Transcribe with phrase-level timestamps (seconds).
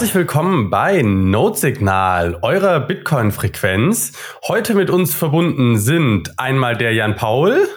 [0.00, 4.12] Herzlich willkommen bei Notsignal, eurer Bitcoin-Frequenz.
[4.48, 7.68] Heute mit uns verbunden sind einmal der Jan Paul.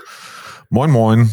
[0.70, 1.32] Moin, moin.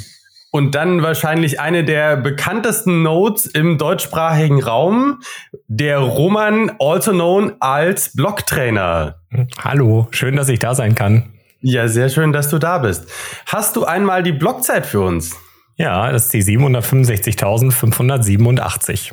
[0.51, 5.21] Und dann wahrscheinlich eine der bekanntesten Nodes im deutschsprachigen Raum,
[5.69, 9.21] der Roman, also known als Blocktrainer.
[9.63, 11.35] Hallo, schön, dass ich da sein kann.
[11.61, 13.09] Ja, sehr schön, dass du da bist.
[13.47, 15.37] Hast du einmal die Blockzeit für uns?
[15.77, 19.12] Ja, das ist die 765.587.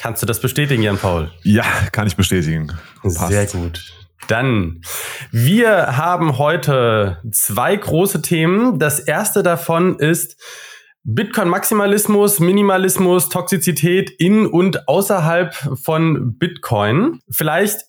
[0.00, 1.30] Kannst du das bestätigen, Jan Paul?
[1.42, 2.72] Ja, kann ich bestätigen.
[3.02, 3.28] Passt.
[3.28, 3.92] Sehr gut.
[4.28, 4.80] Dann,
[5.30, 8.78] wir haben heute zwei große Themen.
[8.78, 10.40] Das erste davon ist
[11.04, 17.20] Bitcoin-Maximalismus, Minimalismus, Toxizität in und außerhalb von Bitcoin.
[17.30, 17.82] Vielleicht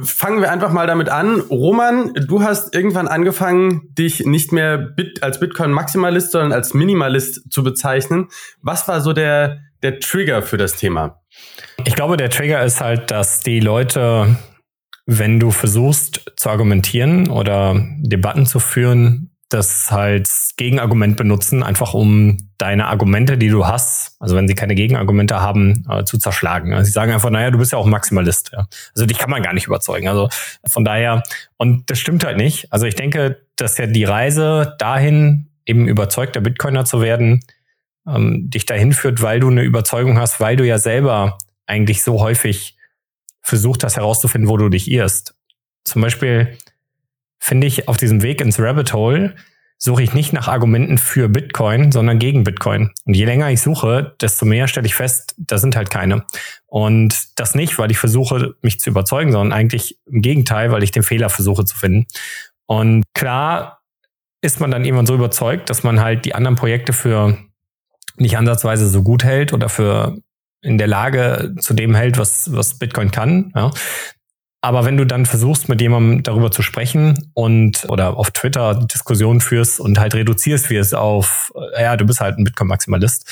[0.00, 1.40] fangen wir einfach mal damit an.
[1.40, 7.64] Roman, du hast irgendwann angefangen, dich nicht mehr Bit als Bitcoin-Maximalist, sondern als Minimalist zu
[7.64, 8.28] bezeichnen.
[8.62, 11.17] Was war so der, der Trigger für das Thema?
[11.84, 14.36] Ich glaube, der Trigger ist halt, dass die Leute,
[15.06, 22.36] wenn du versuchst zu argumentieren oder Debatten zu führen, das halt Gegenargument benutzen, einfach um
[22.58, 26.74] deine Argumente, die du hast, also wenn sie keine Gegenargumente haben, äh, zu zerschlagen.
[26.74, 28.50] Also sie sagen einfach, naja, du bist ja auch Maximalist.
[28.52, 28.68] Ja.
[28.94, 30.08] Also dich kann man gar nicht überzeugen.
[30.08, 30.28] Also
[30.66, 31.22] von daher,
[31.56, 32.70] und das stimmt halt nicht.
[32.70, 37.40] Also ich denke, dass ja die Reise dahin, eben überzeugter Bitcoiner zu werden,
[38.08, 42.20] ähm, dich dahin führt, weil du eine Überzeugung hast, weil du ja selber eigentlich so
[42.20, 42.76] häufig
[43.42, 45.34] versucht hast herauszufinden, wo du dich irrst.
[45.84, 46.56] Zum Beispiel
[47.38, 49.34] finde ich auf diesem Weg ins Rabbit Hole
[49.78, 52.90] suche ich nicht nach Argumenten für Bitcoin, sondern gegen Bitcoin.
[53.04, 56.24] Und je länger ich suche, desto mehr stelle ich fest, da sind halt keine.
[56.66, 60.90] Und das nicht, weil ich versuche, mich zu überzeugen, sondern eigentlich im Gegenteil, weil ich
[60.90, 62.06] den Fehler versuche zu finden.
[62.66, 63.80] Und klar
[64.40, 67.38] ist man dann irgendwann so überzeugt, dass man halt die anderen Projekte für
[68.20, 70.18] nicht ansatzweise so gut hält oder für
[70.62, 73.52] in der Lage zu dem hält, was, was Bitcoin kann.
[73.54, 73.70] Ja.
[74.60, 79.40] Aber wenn du dann versuchst, mit jemandem darüber zu sprechen und oder auf Twitter Diskussionen
[79.40, 83.24] führst und halt reduzierst, wie es auf, ja, du bist halt ein Bitcoin-Maximalist,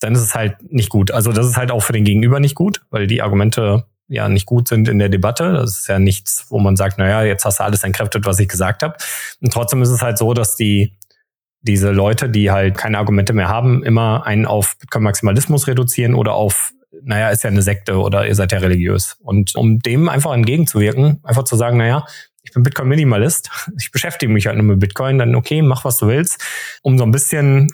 [0.00, 1.10] dann ist es halt nicht gut.
[1.10, 4.46] Also das ist halt auch für den Gegenüber nicht gut, weil die Argumente ja nicht
[4.46, 5.52] gut sind in der Debatte.
[5.52, 8.48] Das ist ja nichts, wo man sagt, naja, jetzt hast du alles entkräftet, was ich
[8.48, 8.96] gesagt habe.
[9.42, 10.94] Und trotzdem ist es halt so, dass die
[11.62, 16.72] diese Leute, die halt keine Argumente mehr haben, immer einen auf Bitcoin-Maximalismus reduzieren oder auf,
[17.02, 19.16] naja, ist ja eine Sekte oder ihr seid ja religiös.
[19.20, 22.06] Und um dem einfach entgegenzuwirken, einfach zu sagen, naja,
[22.42, 26.08] ich bin Bitcoin-Minimalist, ich beschäftige mich halt nur mit Bitcoin, dann okay, mach was du
[26.08, 26.42] willst,
[26.82, 27.68] um so ein bisschen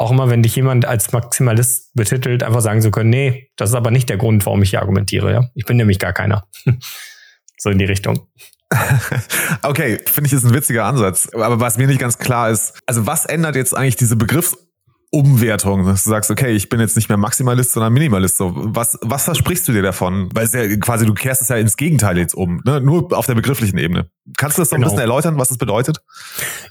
[0.00, 3.74] auch immer, wenn dich jemand als Maximalist betitelt, einfach sagen zu können, nee, das ist
[3.74, 5.30] aber nicht der Grund, warum ich hier argumentiere.
[5.30, 5.50] Ja?
[5.54, 6.48] Ich bin nämlich gar keiner.
[7.58, 8.26] so in die Richtung.
[9.62, 11.28] okay, finde ich ist ein witziger Ansatz.
[11.34, 16.04] Aber was mir nicht ganz klar ist, also was ändert jetzt eigentlich diese Begriffsumwertung, dass
[16.04, 18.36] du sagst, okay, ich bin jetzt nicht mehr Maximalist, sondern Minimalist.
[18.36, 20.28] So, was, was versprichst du dir davon?
[20.34, 22.80] Weil es ja quasi, du kehrst es ja ins Gegenteil jetzt um, ne?
[22.80, 24.08] nur auf der begrifflichen Ebene.
[24.36, 24.86] Kannst du das so genau.
[24.86, 26.00] ein bisschen erläutern, was das bedeutet?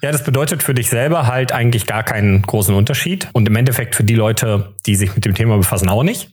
[0.01, 3.27] Ja, das bedeutet für dich selber halt eigentlich gar keinen großen Unterschied.
[3.33, 6.31] Und im Endeffekt für die Leute, die sich mit dem Thema befassen, auch nicht.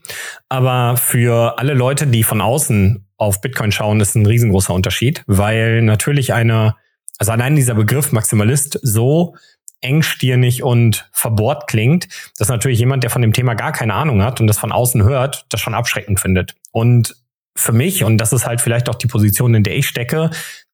[0.48, 5.82] Aber für alle Leute, die von außen auf Bitcoin schauen, ist ein riesengroßer Unterschied, weil
[5.82, 6.76] natürlich eine,
[7.18, 9.36] also allein dieser Begriff Maximalist so
[9.80, 14.40] engstirnig und verbohrt klingt, dass natürlich jemand, der von dem Thema gar keine Ahnung hat
[14.40, 16.54] und das von außen hört, das schon abschreckend findet.
[16.72, 17.16] Und
[17.56, 20.30] für mich, und das ist halt vielleicht auch die Position, in der ich stecke,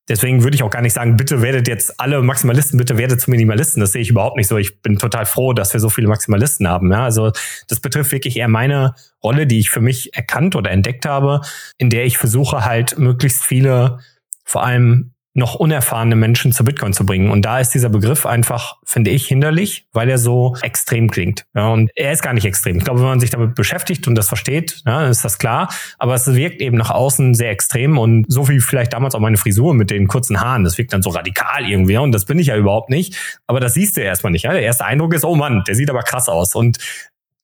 [0.08, 3.30] Deswegen würde ich auch gar nicht sagen, bitte werdet jetzt alle Maximalisten, bitte werdet zu
[3.30, 3.80] Minimalisten.
[3.80, 4.56] Das sehe ich überhaupt nicht so.
[4.56, 6.90] Ich bin total froh, dass wir so viele Maximalisten haben.
[6.90, 7.30] Ja, also
[7.68, 11.40] das betrifft wirklich eher meine Rolle, die ich für mich erkannt oder entdeckt habe,
[11.78, 14.00] in der ich versuche halt möglichst viele,
[14.44, 17.30] vor allem noch unerfahrene Menschen zu Bitcoin zu bringen.
[17.30, 21.46] Und da ist dieser Begriff einfach, finde ich, hinderlich, weil er so extrem klingt.
[21.54, 22.76] Ja, und er ist gar nicht extrem.
[22.76, 25.72] Ich glaube, wenn man sich damit beschäftigt und das versteht, ja, ist das klar.
[25.98, 29.38] Aber es wirkt eben nach außen sehr extrem und so wie vielleicht damals auch meine
[29.38, 30.64] Frisur mit den kurzen Haaren.
[30.64, 31.96] Das wirkt dann so radikal irgendwie.
[31.96, 33.16] Und das bin ich ja überhaupt nicht.
[33.46, 34.44] Aber das siehst du erstmal nicht.
[34.44, 34.52] Ja?
[34.52, 36.54] Der erste Eindruck ist, oh Mann, der sieht aber krass aus.
[36.54, 36.78] Und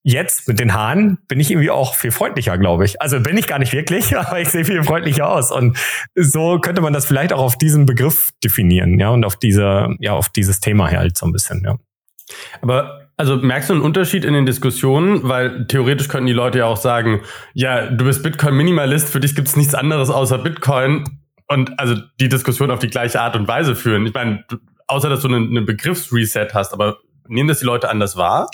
[0.03, 3.01] jetzt mit den Haaren bin ich irgendwie auch viel freundlicher, glaube ich.
[3.03, 5.51] Also bin ich gar nicht wirklich, aber ich sehe viel freundlicher aus.
[5.51, 5.77] Und
[6.15, 10.13] so könnte man das vielleicht auch auf diesen Begriff definieren, ja, und auf diese, ja,
[10.13, 11.77] auf dieses Thema halt so ein bisschen, ja.
[12.61, 15.29] Aber also merkst du einen Unterschied in den Diskussionen?
[15.29, 17.23] Weil theoretisch könnten die Leute ja auch sagen,
[17.53, 21.05] ja, du bist Bitcoin-Minimalist, für dich gibt es nichts anderes außer Bitcoin.
[21.49, 24.07] Und also die Diskussion auf die gleiche Art und Weise führen.
[24.07, 24.45] Ich meine,
[24.87, 28.49] außer dass du einen, einen Begriffsreset hast, aber nehmen das die Leute anders wahr?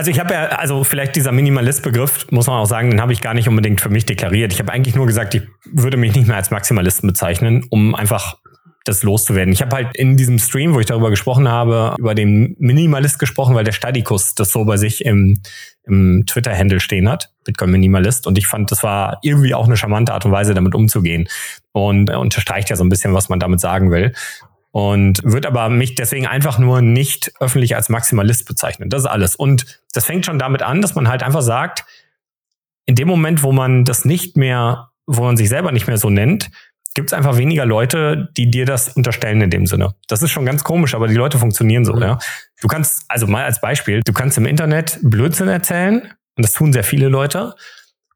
[0.00, 3.20] Also ich habe ja, also vielleicht dieser Minimalist-Begriff, muss man auch sagen, den habe ich
[3.20, 4.50] gar nicht unbedingt für mich deklariert.
[4.50, 8.38] Ich habe eigentlich nur gesagt, ich würde mich nicht mehr als Maximalisten bezeichnen, um einfach
[8.86, 9.52] das loszuwerden.
[9.52, 13.54] Ich habe halt in diesem Stream, wo ich darüber gesprochen habe, über den Minimalist gesprochen,
[13.54, 15.42] weil der Stadikus das so bei sich im,
[15.84, 18.26] im Twitter-Handle stehen hat, Bitcoin Minimalist.
[18.26, 21.28] Und ich fand, das war irgendwie auch eine charmante Art und Weise, damit umzugehen.
[21.72, 24.14] Und unterstreicht ja so ein bisschen, was man damit sagen will
[24.72, 28.88] und wird aber mich deswegen einfach nur nicht öffentlich als Maximalist bezeichnen.
[28.88, 29.36] Das ist alles.
[29.36, 31.84] Und das fängt schon damit an, dass man halt einfach sagt,
[32.86, 36.10] in dem Moment, wo man das nicht mehr, wo man sich selber nicht mehr so
[36.10, 36.50] nennt,
[36.94, 39.94] gibt es einfach weniger Leute, die dir das unterstellen in dem Sinne.
[40.08, 42.02] Das ist schon ganz komisch, aber die Leute funktionieren so, mhm.
[42.02, 42.18] ja.
[42.60, 46.72] Du kannst, also mal als Beispiel, du kannst im Internet Blödsinn erzählen, und das tun
[46.72, 47.54] sehr viele Leute,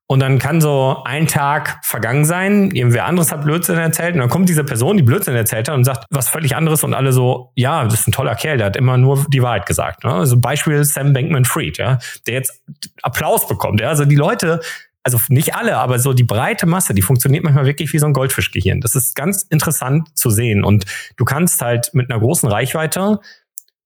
[0.06, 4.28] und dann kann so ein Tag vergangen sein, irgendwer anderes hat Blödsinn erzählt und dann
[4.28, 7.52] kommt diese Person, die Blödsinn erzählt hat und sagt was völlig anderes und alle so,
[7.54, 10.04] ja, das ist ein toller Kerl, der hat immer nur die Wahrheit gesagt.
[10.04, 10.12] Ne?
[10.12, 12.62] Also Beispiel Sam Bankman-Fried, ja, der jetzt
[13.02, 13.80] Applaus bekommt.
[13.80, 13.88] Ja?
[13.88, 14.60] Also die Leute,
[15.04, 18.12] also nicht alle, aber so die breite Masse, die funktioniert manchmal wirklich wie so ein
[18.12, 18.82] Goldfischgehirn.
[18.82, 20.84] Das ist ganz interessant zu sehen und
[21.16, 23.20] du kannst halt mit einer großen Reichweite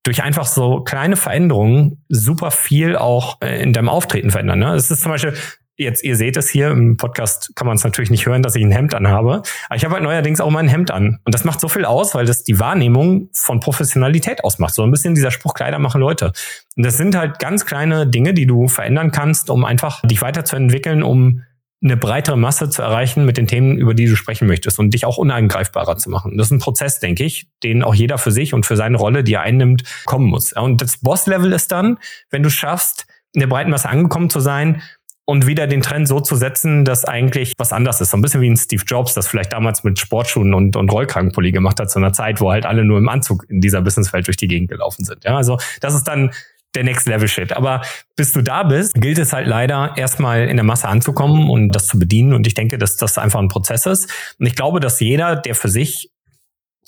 [0.03, 4.59] durch einfach so kleine Veränderungen super viel auch äh, in deinem Auftreten verändern.
[4.59, 4.75] Ne?
[4.75, 5.35] Es ist zum Beispiel,
[5.80, 8.64] Jetzt, ihr seht es hier, im Podcast kann man es natürlich nicht hören, dass ich
[8.64, 9.42] ein Hemd anhabe.
[9.69, 11.20] Aber ich habe halt neuerdings auch mal ein Hemd an.
[11.25, 14.75] Und das macht so viel aus, weil das die Wahrnehmung von Professionalität ausmacht.
[14.75, 16.32] So ein bisschen dieser Spruch, Kleider machen Leute.
[16.76, 21.04] Und das sind halt ganz kleine Dinge, die du verändern kannst, um einfach dich weiterzuentwickeln,
[21.04, 21.44] um
[21.81, 25.04] eine breitere Masse zu erreichen mit den Themen, über die du sprechen möchtest und dich
[25.04, 26.36] auch unangreifbarer zu machen.
[26.36, 29.22] Das ist ein Prozess, denke ich, den auch jeder für sich und für seine Rolle,
[29.22, 30.52] die er einnimmt, kommen muss.
[30.54, 31.98] Und das Boss-Level ist dann,
[32.31, 34.82] wenn du schaffst, in der breiten Masse angekommen zu sein,
[35.28, 38.12] und wieder den Trend so zu setzen, dass eigentlich was anders ist.
[38.12, 41.52] So ein bisschen wie ein Steve Jobs, das vielleicht damals mit Sportschuhen und, und Rollkragenpulli
[41.52, 44.38] gemacht hat, zu einer Zeit, wo halt alle nur im Anzug in dieser Businesswelt durch
[44.38, 45.25] die Gegend gelaufen sind.
[45.25, 46.30] Ja, also das ist dann
[46.75, 47.52] der Next Level Shit.
[47.52, 47.82] Aber
[48.16, 51.88] bis du da bist, gilt es halt leider erstmal in der Masse anzukommen und das
[51.88, 52.32] zu bedienen.
[52.32, 54.10] Und ich denke, dass das einfach ein Prozess ist.
[54.38, 56.10] Und ich glaube, dass jeder, der für sich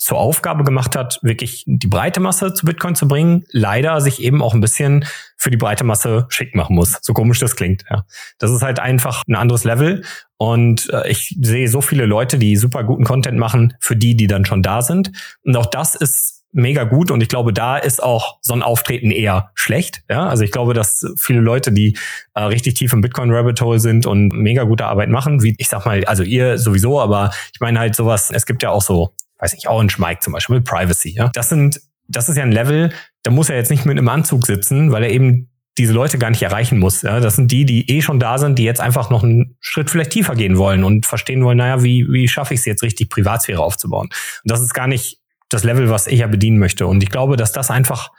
[0.01, 4.41] zur Aufgabe gemacht hat, wirklich die breite Masse zu Bitcoin zu bringen, leider sich eben
[4.41, 5.05] auch ein bisschen
[5.37, 6.97] für die breite Masse schick machen muss.
[7.03, 7.83] So komisch das klingt.
[7.87, 8.03] Ja.
[8.39, 10.03] Das ist halt einfach ein anderes Level.
[10.37, 14.25] Und äh, ich sehe so viele Leute, die super guten Content machen, für die, die
[14.25, 15.11] dann schon da sind.
[15.43, 19.11] Und auch das ist mega gut und ich glaube, da ist auch so ein Auftreten
[19.11, 20.01] eher schlecht.
[20.09, 21.95] Ja, also ich glaube, dass viele Leute, die
[22.33, 25.69] äh, richtig tief im Bitcoin Rabbit Hole sind und mega gute Arbeit machen, wie ich
[25.69, 28.31] sag mal, also ihr sowieso, aber ich meine halt sowas.
[28.31, 31.09] Es gibt ja auch so weiß nicht, Orange Mike zum Beispiel mit Privacy.
[31.09, 31.29] Ja?
[31.33, 32.91] Das sind, das ist ja ein Level,
[33.23, 36.29] da muss er jetzt nicht mit einem Anzug sitzen, weil er eben diese Leute gar
[36.29, 37.01] nicht erreichen muss.
[37.01, 37.19] Ja?
[37.19, 40.11] Das sind die, die eh schon da sind, die jetzt einfach noch einen Schritt vielleicht
[40.11, 43.61] tiefer gehen wollen und verstehen wollen, naja, wie, wie schaffe ich es jetzt richtig, Privatsphäre
[43.61, 44.07] aufzubauen?
[44.07, 46.87] Und das ist gar nicht das Level, was ich ja bedienen möchte.
[46.87, 48.11] Und ich glaube, dass das einfach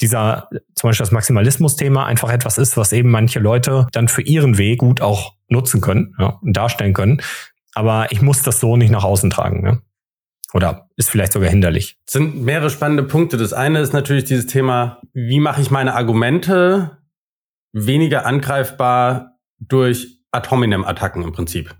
[0.00, 4.58] dieser, zum Beispiel das Maximalismus-Thema einfach etwas ist, was eben manche Leute dann für ihren
[4.58, 7.20] Weg gut auch nutzen können ja, und darstellen können.
[7.74, 9.62] Aber ich muss das so nicht nach außen tragen.
[9.62, 9.82] Ne?
[10.54, 11.98] Oder ist vielleicht sogar hinderlich.
[12.06, 13.36] Es sind mehrere spannende Punkte.
[13.36, 16.98] Das eine ist natürlich dieses Thema, wie mache ich meine Argumente
[17.72, 21.74] weniger angreifbar durch Ad hominem-Attacken im Prinzip.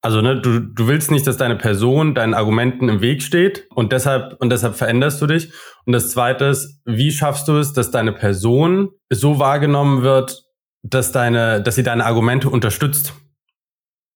[0.00, 3.92] Also ne, du, du willst nicht, dass deine Person deinen Argumenten im Weg steht und
[3.92, 5.52] deshalb und deshalb veränderst du dich.
[5.86, 10.44] Und das Zweite ist, wie schaffst du es, dass deine Person so wahrgenommen wird,
[10.82, 13.14] dass deine, dass sie deine Argumente unterstützt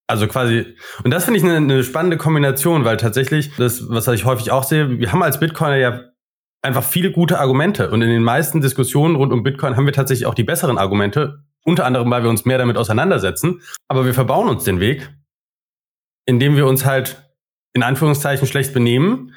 [0.07, 4.25] also quasi, und das finde ich eine, eine spannende Kombination, weil tatsächlich, das, was ich
[4.25, 6.01] häufig auch sehe, wir haben als Bitcoiner ja
[6.61, 7.91] einfach viele gute Argumente.
[7.91, 11.43] Und in den meisten Diskussionen rund um Bitcoin haben wir tatsächlich auch die besseren Argumente.
[11.65, 13.61] Unter anderem, weil wir uns mehr damit auseinandersetzen.
[13.87, 15.09] Aber wir verbauen uns den Weg,
[16.25, 17.21] indem wir uns halt
[17.73, 19.33] in Anführungszeichen schlecht benehmen.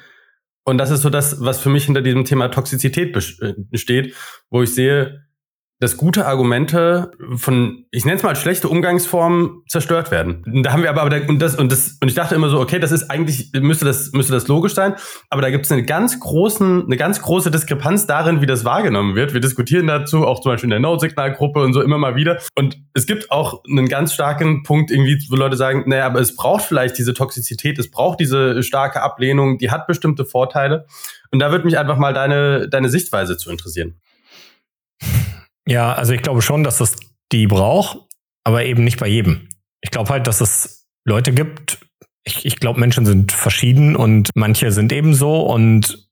[0.63, 4.15] Und das ist so das, was für mich hinter diesem Thema Toxizität besteht,
[4.49, 5.26] wo ich sehe,
[5.79, 10.43] dass gute Argumente von, ich nenne es mal schlechte Umgangsformen zerstört werden.
[10.63, 12.91] Da haben wir aber, und das und das und ich dachte immer so, okay, das
[12.91, 14.95] ist eigentlich müsste das müsste das logisch sein,
[15.29, 19.15] aber da gibt es eine ganz großen eine ganz große Diskrepanz darin, wie das wahrgenommen
[19.15, 19.35] wird.
[19.35, 22.39] Wir diskutieren dazu auch zum Beispiel in der Node-Signal-Gruppe und so immer mal wieder.
[22.55, 26.35] Und es gibt auch einen ganz starken Punkt irgendwie, wo Leute sagen, naja, aber es
[26.35, 30.87] braucht vielleicht diese Toxizität, es braucht diese starke Ablehnung, die hat bestimmte Vorteile.
[31.29, 33.99] Und da würde mich einfach mal deine deine Sichtweise zu interessieren.
[35.67, 36.95] Ja, also ich glaube schon, dass es
[37.31, 37.99] die braucht,
[38.43, 39.49] aber eben nicht bei jedem.
[39.81, 41.79] Ich glaube halt, dass es Leute gibt,
[42.23, 46.07] ich, ich glaube, Menschen sind verschieden und manche sind eben so und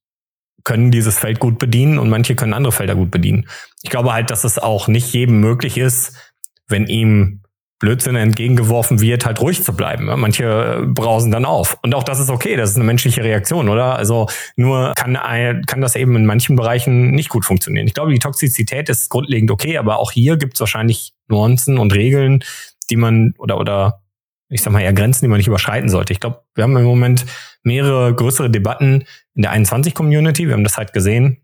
[0.64, 3.48] können dieses Feld gut bedienen und manche können andere Felder gut bedienen.
[3.84, 6.18] Ich glaube halt, dass es auch nicht jedem möglich ist,
[6.68, 7.44] wenn ihm
[7.80, 10.06] Blödsinn entgegengeworfen wird, halt ruhig zu bleiben.
[10.06, 11.78] Manche brausen dann auf.
[11.82, 13.98] Und auch das ist okay, das ist eine menschliche Reaktion, oder?
[13.98, 15.18] Also nur kann,
[15.66, 17.86] kann das eben in manchen Bereichen nicht gut funktionieren.
[17.88, 21.94] Ich glaube, die Toxizität ist grundlegend okay, aber auch hier gibt es wahrscheinlich Nuancen und
[21.94, 22.44] Regeln,
[22.90, 24.02] die man oder oder
[24.50, 26.14] ich sag mal, eher Grenzen, die man nicht überschreiten sollte.
[26.14, 27.26] Ich glaube, wir haben im Moment
[27.64, 29.04] mehrere größere Debatten
[29.34, 30.48] in der 21-Community.
[30.48, 31.42] Wir haben das halt gesehen.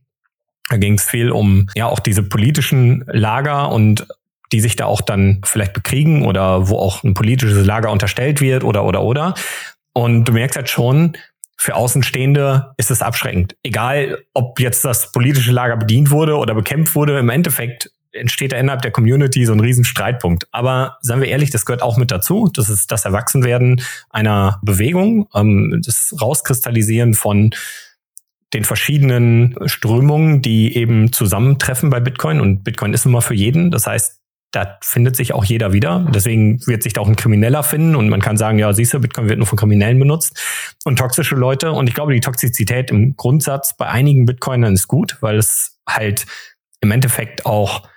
[0.70, 4.08] Da ging es viel um ja auch diese politischen Lager und
[4.52, 8.64] die sich da auch dann vielleicht bekriegen oder wo auch ein politisches Lager unterstellt wird
[8.64, 9.34] oder oder oder.
[9.94, 11.14] Und du merkst halt schon,
[11.58, 13.56] für Außenstehende ist es abschreckend.
[13.64, 18.58] Egal, ob jetzt das politische Lager bedient wurde oder bekämpft wurde, im Endeffekt entsteht da
[18.58, 20.48] innerhalb der Community so ein riesen Streitpunkt.
[20.52, 22.50] Aber seien wir ehrlich, das gehört auch mit dazu.
[22.54, 27.52] Das ist das Erwachsenwerden einer Bewegung, ähm, das Rauskristallisieren von
[28.54, 32.42] den verschiedenen Strömungen, die eben zusammentreffen bei Bitcoin.
[32.42, 33.72] Und Bitcoin ist immer für jeden.
[33.72, 34.21] Das heißt,
[34.52, 36.06] da findet sich auch jeder wieder.
[36.14, 39.00] Deswegen wird sich da auch ein Krimineller finden und man kann sagen, ja, siehst du,
[39.00, 40.40] Bitcoin wird nur von Kriminellen benutzt
[40.84, 41.72] und toxische Leute.
[41.72, 46.26] Und ich glaube, die Toxizität im Grundsatz bei einigen Bitcoinern ist gut, weil es halt
[46.82, 47.88] im Endeffekt auch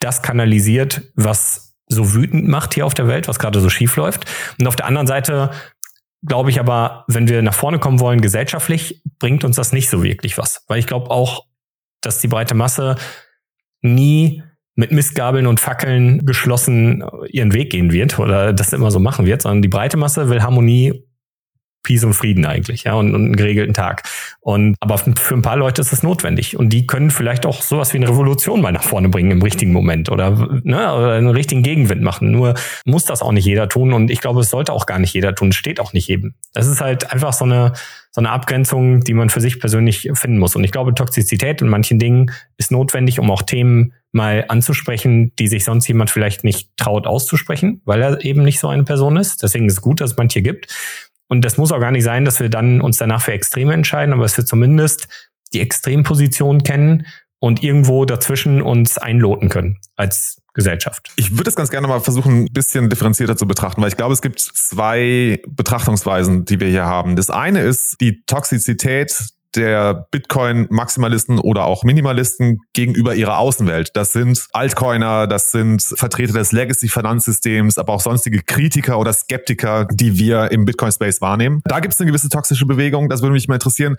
[0.00, 4.26] das kanalisiert, was so wütend macht hier auf der Welt, was gerade so schief läuft.
[4.58, 5.50] Und auf der anderen Seite
[6.26, 10.02] glaube ich aber, wenn wir nach vorne kommen wollen, gesellschaftlich, bringt uns das nicht so
[10.02, 10.64] wirklich was.
[10.68, 11.46] Weil ich glaube auch,
[12.02, 12.96] dass die breite Masse
[13.80, 14.42] nie
[14.76, 19.42] mit Mistgabeln und Fackeln geschlossen ihren Weg gehen wird oder das immer so machen wird,
[19.42, 21.04] sondern die breite Masse will Harmonie
[21.84, 24.02] Peace und Frieden eigentlich, ja, und, und einen geregelten Tag.
[24.40, 26.58] Und aber für ein paar Leute ist es notwendig.
[26.58, 29.72] Und die können vielleicht auch sowas wie eine Revolution mal nach vorne bringen im richtigen
[29.72, 30.30] Moment oder,
[30.64, 32.32] ne, oder einen richtigen Gegenwind machen.
[32.32, 33.92] Nur muss das auch nicht jeder tun.
[33.92, 35.52] Und ich glaube, es sollte auch gar nicht jeder tun.
[35.52, 36.34] Steht auch nicht jedem.
[36.54, 37.74] Das ist halt einfach so eine,
[38.10, 40.56] so eine Abgrenzung, die man für sich persönlich finden muss.
[40.56, 45.48] Und ich glaube, Toxizität in manchen Dingen ist notwendig, um auch Themen mal anzusprechen, die
[45.48, 49.42] sich sonst jemand vielleicht nicht traut auszusprechen, weil er eben nicht so eine Person ist.
[49.42, 50.72] Deswegen ist es gut, dass es manche gibt.
[51.28, 54.12] Und das muss auch gar nicht sein, dass wir dann uns danach für Extreme entscheiden,
[54.12, 55.08] aber dass wir zumindest
[55.52, 57.06] die Extremposition kennen
[57.38, 61.12] und irgendwo dazwischen uns einloten können als Gesellschaft.
[61.16, 64.14] Ich würde es ganz gerne mal versuchen, ein bisschen differenzierter zu betrachten, weil ich glaube,
[64.14, 67.16] es gibt zwei Betrachtungsweisen, die wir hier haben.
[67.16, 73.90] Das eine ist die Toxizität der Bitcoin-Maximalisten oder auch Minimalisten gegenüber ihrer Außenwelt.
[73.94, 80.18] Das sind Altcoiner, das sind Vertreter des Legacy-Finanzsystems, aber auch sonstige Kritiker oder Skeptiker, die
[80.18, 81.62] wir im Bitcoin-Space wahrnehmen.
[81.64, 83.08] Da gibt es eine gewisse toxische Bewegung.
[83.08, 83.96] Das würde mich mal interessieren.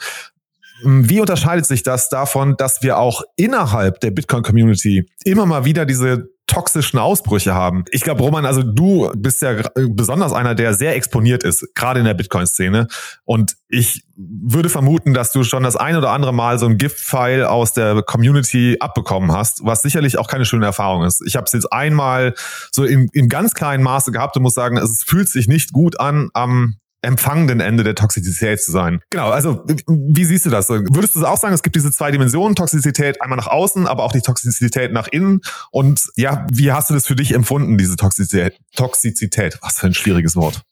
[0.84, 6.30] Wie unterscheidet sich das davon, dass wir auch innerhalb der Bitcoin-Community immer mal wieder diese
[6.48, 7.86] toxischen Ausbrüche haben.
[7.92, 12.06] Ich glaube, Roman, also du bist ja besonders einer, der sehr exponiert ist, gerade in
[12.06, 12.88] der Bitcoin-Szene.
[13.24, 17.46] Und ich würde vermuten, dass du schon das ein oder andere Mal so ein Gift-File
[17.46, 21.24] aus der Community abbekommen hast, was sicherlich auch keine schöne Erfahrung ist.
[21.26, 22.36] Ich habe es jetzt einmal
[22.72, 26.00] so in, in ganz kleinen Maße gehabt und muss sagen, es fühlt sich nicht gut
[26.00, 29.00] an, am empfangenden Ende der Toxizität zu sein.
[29.10, 30.70] Genau, also wie siehst du das?
[30.70, 34.12] Würdest du auch sagen, es gibt diese zwei Dimensionen, Toxizität einmal nach außen, aber auch
[34.12, 35.42] die Toxizität nach innen?
[35.72, 38.58] Und ja, wie hast du das für dich empfunden, diese Toxizität?
[38.76, 40.64] Toxizität, was für ein schwieriges Wort.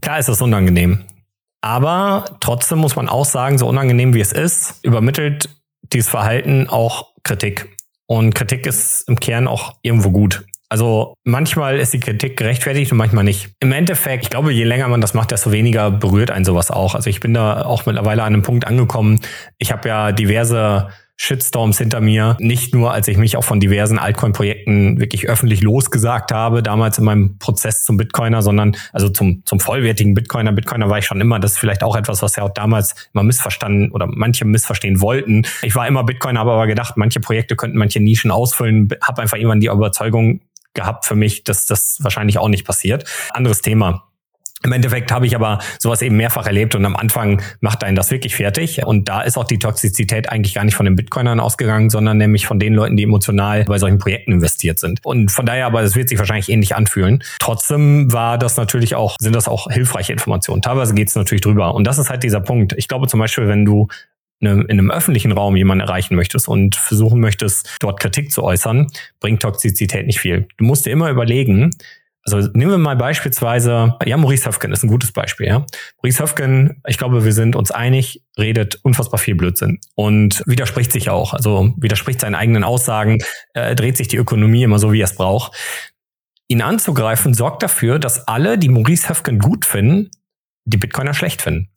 [0.00, 1.04] Klar ist das unangenehm.
[1.62, 5.48] Aber trotzdem muss man auch sagen, so unangenehm wie es ist, übermittelt
[5.92, 7.76] dieses Verhalten auch Kritik.
[8.06, 10.44] Und Kritik ist im Kern auch irgendwo gut.
[10.68, 13.50] Also manchmal ist die Kritik gerechtfertigt und manchmal nicht.
[13.60, 16.94] Im Endeffekt, ich glaube, je länger man das macht, desto weniger berührt einen sowas auch.
[16.94, 19.20] Also ich bin da auch mittlerweile an einem Punkt angekommen.
[19.58, 22.36] Ich habe ja diverse Shitstorms hinter mir.
[22.40, 27.04] Nicht nur, als ich mich auch von diversen Altcoin-Projekten wirklich öffentlich losgesagt habe, damals in
[27.04, 30.52] meinem Prozess zum Bitcoiner, sondern also zum, zum vollwertigen Bitcoiner.
[30.52, 31.40] Bitcoiner war ich schon immer.
[31.40, 35.46] Das ist vielleicht auch etwas, was ja auch damals immer missverstanden oder manche missverstehen wollten.
[35.62, 38.88] Ich war immer Bitcoiner, habe aber gedacht, manche Projekte könnten manche Nischen ausfüllen.
[39.00, 40.40] Habe einfach irgendwann die Überzeugung
[40.76, 43.04] gehabt für mich, dass das wahrscheinlich auch nicht passiert.
[43.32, 44.04] Anderes Thema.
[44.64, 48.10] Im Endeffekt habe ich aber sowas eben mehrfach erlebt und am Anfang macht einen das
[48.10, 48.84] wirklich fertig.
[48.84, 52.46] Und da ist auch die Toxizität eigentlich gar nicht von den Bitcoinern ausgegangen, sondern nämlich
[52.46, 55.00] von den Leuten, die emotional bei solchen Projekten investiert sind.
[55.04, 57.22] Und von daher aber, es wird sich wahrscheinlich ähnlich anfühlen.
[57.38, 60.62] Trotzdem war das natürlich auch, sind das auch hilfreiche Informationen.
[60.62, 61.74] Teilweise geht es natürlich drüber.
[61.74, 62.72] Und das ist halt dieser Punkt.
[62.78, 63.88] Ich glaube zum Beispiel, wenn du
[64.40, 68.88] in einem öffentlichen Raum jemanden erreichen möchtest und versuchen möchtest, dort Kritik zu äußern,
[69.20, 70.46] bringt Toxizität nicht viel.
[70.58, 71.70] Du musst dir immer überlegen,
[72.22, 75.64] also nehmen wir mal beispielsweise, ja, Maurice Höfgen ist ein gutes Beispiel, ja.
[76.02, 81.08] Maurice Höfgen, ich glaube, wir sind uns einig, redet unfassbar viel Blödsinn und widerspricht sich
[81.08, 83.18] auch, also widerspricht seinen eigenen Aussagen,
[83.54, 85.56] äh, dreht sich die Ökonomie immer so, wie er es braucht.
[86.48, 90.10] Ihn anzugreifen sorgt dafür, dass alle, die Maurice Höfgen gut finden,
[90.64, 91.70] die Bitcoiner schlecht finden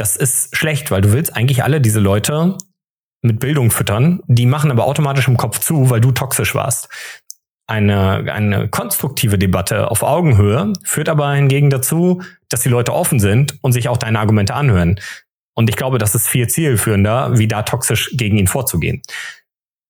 [0.00, 2.56] das ist schlecht, weil du willst eigentlich alle diese Leute
[3.22, 4.20] mit Bildung füttern.
[4.26, 6.88] Die machen aber automatisch im Kopf zu, weil du toxisch warst.
[7.66, 13.58] Eine, eine konstruktive Debatte auf Augenhöhe führt aber hingegen dazu, dass die Leute offen sind
[13.62, 14.98] und sich auch deine Argumente anhören.
[15.54, 19.02] Und ich glaube, das ist viel zielführender, wie da toxisch gegen ihn vorzugehen.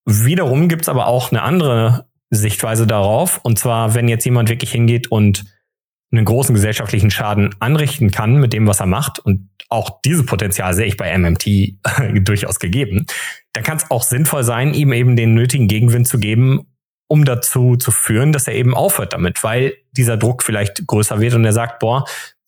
[0.07, 3.38] Wiederum gibt's aber auch eine andere Sichtweise darauf.
[3.45, 5.45] Und zwar, wenn jetzt jemand wirklich hingeht und
[6.12, 10.75] einen großen gesellschaftlichen Schaden anrichten kann mit dem, was er macht, und auch dieses Potenzial
[10.75, 11.47] sehe ich bei MMT
[12.26, 13.07] durchaus gegeben,
[13.52, 16.67] dann kann es auch sinnvoll sein, ihm eben den nötigen Gegenwind zu geben,
[17.07, 21.35] um dazu zu führen, dass er eben aufhört damit, weil dieser Druck vielleicht größer wird
[21.35, 22.05] und er sagt, boah,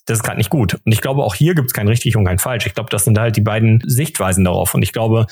[0.06, 0.74] das ist gerade nicht gut.
[0.74, 2.66] Und ich glaube, auch hier gibt es kein richtig und kein falsch.
[2.66, 4.74] Ich glaube, das sind halt die beiden Sichtweisen darauf.
[4.74, 5.26] Und ich glaube,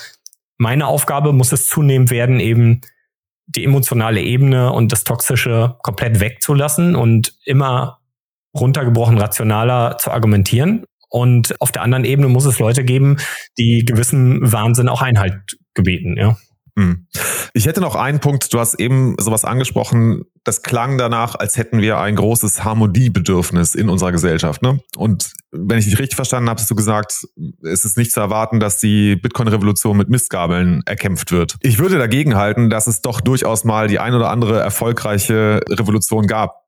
[0.58, 2.82] meine Aufgabe muss es zunehmend werden, eben
[3.46, 7.99] die emotionale Ebene und das Toxische komplett wegzulassen und immer
[8.54, 10.84] runtergebrochen rationaler zu argumentieren.
[11.08, 13.16] Und auf der anderen Ebene muss es Leute geben,
[13.58, 16.36] die gewissen Wahnsinn auch Einhalt gebeten, ja.
[16.78, 17.06] Hm.
[17.52, 21.80] Ich hätte noch einen Punkt, du hast eben sowas angesprochen, das klang danach, als hätten
[21.80, 24.62] wir ein großes Harmoniebedürfnis in unserer Gesellschaft.
[24.62, 24.80] Ne?
[24.96, 27.26] Und wenn ich dich richtig verstanden habe, hast du gesagt,
[27.62, 31.56] es ist nicht zu erwarten, dass die Bitcoin-Revolution mit Mistgabeln erkämpft wird.
[31.60, 36.26] Ich würde dagegen halten, dass es doch durchaus mal die ein oder andere erfolgreiche Revolution
[36.26, 36.59] gab.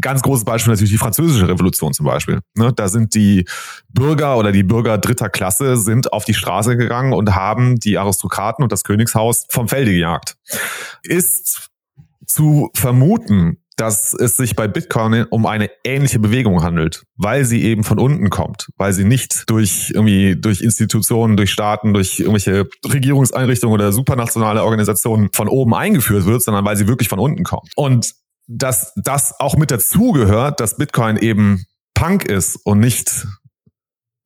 [0.00, 2.40] Ganz großes Beispiel natürlich die französische Revolution zum Beispiel.
[2.54, 2.72] Ne?
[2.72, 3.44] Da sind die
[3.88, 8.62] Bürger oder die Bürger dritter Klasse sind auf die Straße gegangen und haben die Aristokraten
[8.62, 10.36] und das Königshaus vom Felde gejagt.
[11.02, 11.70] Ist
[12.26, 17.84] zu vermuten, dass es sich bei Bitcoin um eine ähnliche Bewegung handelt, weil sie eben
[17.84, 23.72] von unten kommt, weil sie nicht durch irgendwie durch Institutionen, durch Staaten, durch irgendwelche Regierungseinrichtungen
[23.72, 27.70] oder supranationale Organisationen von oben eingeführt wird, sondern weil sie wirklich von unten kommt.
[27.76, 28.14] Und
[28.48, 33.26] dass das auch mit dazugehört, dass Bitcoin eben Punk ist und nicht,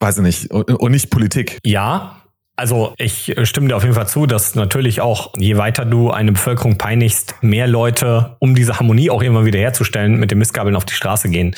[0.01, 1.59] weiß ich nicht, und nicht Politik.
[1.65, 2.23] Ja,
[2.55, 6.33] also ich stimme dir auf jeden Fall zu, dass natürlich auch, je weiter du eine
[6.33, 10.85] Bevölkerung peinigst, mehr Leute, um diese Harmonie auch immer wieder herzustellen, mit den Missgabeln auf
[10.85, 11.57] die Straße gehen.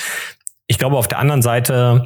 [0.67, 2.05] Ich glaube, auf der anderen Seite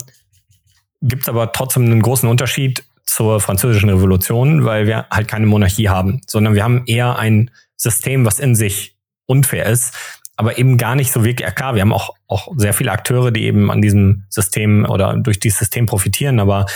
[1.01, 5.89] gibt es aber trotzdem einen großen Unterschied zur französischen Revolution, weil wir halt keine Monarchie
[5.89, 8.97] haben, sondern wir haben eher ein System, was in sich
[9.27, 9.95] unfair ist,
[10.39, 13.33] aber eben gar nicht so wirklich, ja klar, wir haben auch, auch sehr viele Akteure,
[13.33, 16.67] die eben an diesem System oder durch dieses System profitieren, aber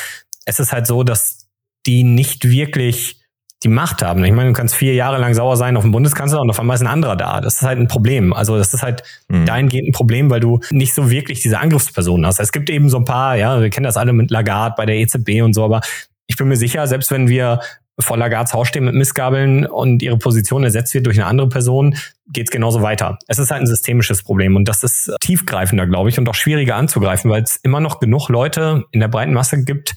[0.45, 1.47] es ist halt so, dass
[1.87, 3.21] die nicht wirklich
[3.63, 4.25] die Macht haben.
[4.25, 6.75] Ich meine, du kannst vier Jahre lang sauer sein auf den Bundeskanzler und auf einmal
[6.75, 7.41] ist ein anderer da.
[7.41, 8.33] Das ist halt ein Problem.
[8.33, 9.47] Also das ist halt mhm.
[9.47, 12.41] dahingehend ein Problem, weil du nicht so wirklich diese Angriffspersonen hast.
[12.41, 14.97] Es gibt eben so ein paar, ja, wir kennen das alle mit Lagarde bei der
[14.97, 15.83] EZB und so, aber
[16.27, 17.61] ich bin mir sicher, selbst wenn wir
[18.03, 21.97] vor Lagards Haus stehen mit Missgabeln und ihre Position ersetzt wird durch eine andere Person,
[22.33, 23.19] geht es genauso weiter.
[23.27, 26.77] Es ist halt ein systemisches Problem und das ist tiefgreifender, glaube ich, und auch schwieriger
[26.77, 29.95] anzugreifen, weil es immer noch genug Leute in der breiten Masse gibt,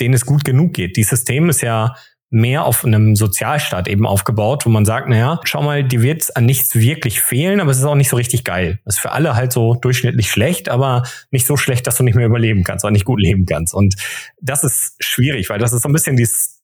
[0.00, 0.96] denen es gut genug geht.
[0.96, 1.94] Die System ist ja
[2.30, 6.44] mehr auf einem Sozialstaat eben aufgebaut, wo man sagt, naja, schau mal, die wird an
[6.44, 8.80] nichts wirklich fehlen, aber es ist auch nicht so richtig geil.
[8.84, 12.16] Das ist für alle halt so durchschnittlich schlecht, aber nicht so schlecht, dass du nicht
[12.16, 13.74] mehr überleben kannst oder nicht gut leben kannst.
[13.74, 13.94] Und
[14.40, 16.55] das ist schwierig, weil das ist so ein bisschen dieses,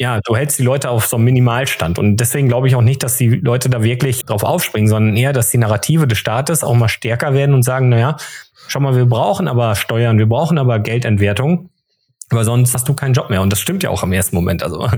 [0.00, 1.98] ja, du hältst die Leute auf so einem Minimalstand.
[1.98, 5.34] Und deswegen glaube ich auch nicht, dass die Leute da wirklich drauf aufspringen, sondern eher,
[5.34, 8.16] dass die Narrative des Staates auch mal stärker werden und sagen, naja,
[8.66, 11.68] schau mal, wir brauchen aber Steuern, wir brauchen aber Geldentwertung
[12.30, 13.42] aber sonst hast du keinen Job mehr.
[13.42, 14.62] Und das stimmt ja auch im ersten Moment.
[14.62, 14.88] Also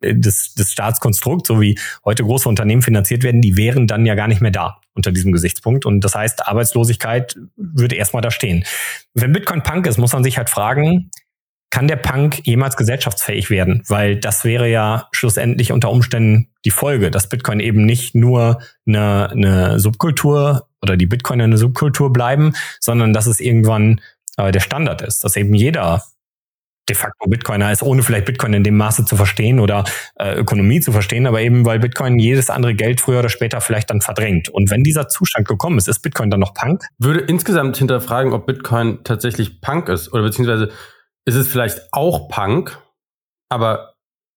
[0.00, 4.28] das, das Staatskonstrukt, so wie heute große Unternehmen finanziert werden, die wären dann ja gar
[4.28, 5.86] nicht mehr da unter diesem Gesichtspunkt.
[5.86, 8.64] Und das heißt, Arbeitslosigkeit würde erstmal da stehen.
[9.14, 11.10] Wenn Bitcoin Punk ist, muss man sich halt fragen,
[11.72, 13.82] kann der Punk jemals gesellschaftsfähig werden?
[13.88, 19.30] Weil das wäre ja schlussendlich unter Umständen die Folge, dass Bitcoin eben nicht nur eine,
[19.30, 24.02] eine Subkultur oder die Bitcoiner eine Subkultur bleiben, sondern dass es irgendwann
[24.36, 26.02] äh, der Standard ist, dass eben jeder
[26.90, 29.84] de facto Bitcoiner ist, ohne vielleicht Bitcoin in dem Maße zu verstehen oder
[30.16, 33.88] äh, Ökonomie zu verstehen, aber eben weil Bitcoin jedes andere Geld früher oder später vielleicht
[33.88, 34.50] dann verdrängt.
[34.50, 36.84] Und wenn dieser Zustand gekommen ist, ist Bitcoin dann noch Punk?
[36.98, 40.70] Würde insgesamt hinterfragen, ob Bitcoin tatsächlich Punk ist oder beziehungsweise
[41.24, 42.78] ist es vielleicht auch Punk,
[43.48, 43.92] aber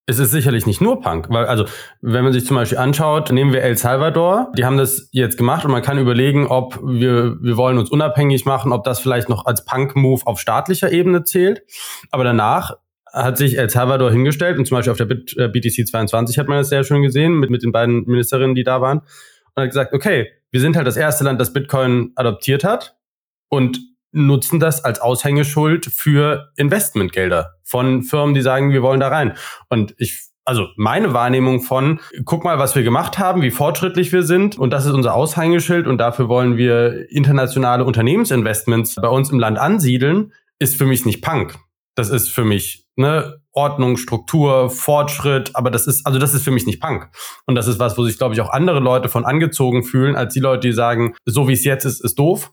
[0.07, 1.65] es ist sicherlich nicht nur Punk, weil also
[2.01, 5.65] wenn man sich zum Beispiel anschaut, nehmen wir El Salvador, die haben das jetzt gemacht
[5.65, 9.45] und man kann überlegen, ob wir wir wollen uns unabhängig machen, ob das vielleicht noch
[9.45, 11.63] als Punk-Move auf staatlicher Ebene zählt.
[12.11, 12.77] Aber danach
[13.11, 16.59] hat sich El Salvador hingestellt und zum Beispiel auf der BTC äh, 22 hat man
[16.59, 19.93] das sehr schön gesehen mit mit den beiden Ministerinnen, die da waren und hat gesagt,
[19.93, 22.95] okay, wir sind halt das erste Land, das Bitcoin adoptiert hat
[23.49, 23.79] und
[24.15, 29.33] nutzen das als Aushängeschuld für Investmentgelder von Firmen, die sagen, wir wollen da rein.
[29.69, 34.21] Und ich also meine Wahrnehmung von, guck mal, was wir gemacht haben, wie fortschrittlich wir
[34.21, 39.39] sind und das ist unser Aushängeschild und dafür wollen wir internationale Unternehmensinvestments bei uns im
[39.39, 41.55] Land ansiedeln, ist für mich nicht Punk.
[41.95, 46.51] Das ist für mich ne, Ordnung, Struktur, Fortschritt, aber das ist, also das ist für
[46.51, 47.09] mich nicht Punk.
[47.47, 50.33] Und das ist was, wo sich, glaube ich, auch andere Leute von angezogen fühlen, als
[50.35, 52.51] die Leute, die sagen, so wie es jetzt ist, ist doof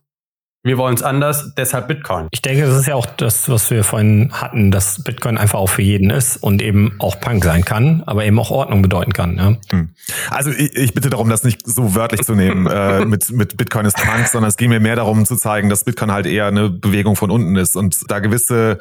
[0.65, 2.29] Wir wollen es anders, deshalb Bitcoin.
[2.31, 5.69] Ich denke, das ist ja auch das, was wir vorhin hatten, dass Bitcoin einfach auch
[5.69, 9.37] für jeden ist und eben auch Punk sein kann, aber eben auch Ordnung bedeuten kann.
[9.39, 9.57] Ja?
[9.73, 9.91] Hm.
[10.31, 13.87] Also ich, ich, bitte darum, das nicht so wörtlich zu nehmen äh, mit, mit Bitcoin
[13.87, 16.71] ist Punk, sondern es ging mir mehr darum zu zeigen, dass Bitcoin halt eher eine
[16.71, 18.79] Bewegung von unten ist und da gewisse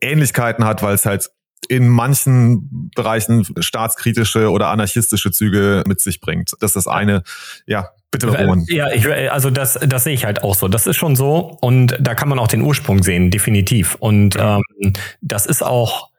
[0.00, 1.30] Ähnlichkeiten hat, weil es halt
[1.68, 6.52] in manchen Bereichen staatskritische oder anarchistische Züge mit sich bringt.
[6.60, 7.22] Das ist das eine.
[7.66, 8.64] Ja, bitte, Roman.
[8.68, 10.68] Ja, ich, also das, das sehe ich halt auch so.
[10.68, 13.96] Das ist schon so und da kann man auch den Ursprung sehen, definitiv.
[13.96, 14.62] Und ähm,
[15.20, 16.10] das ist auch,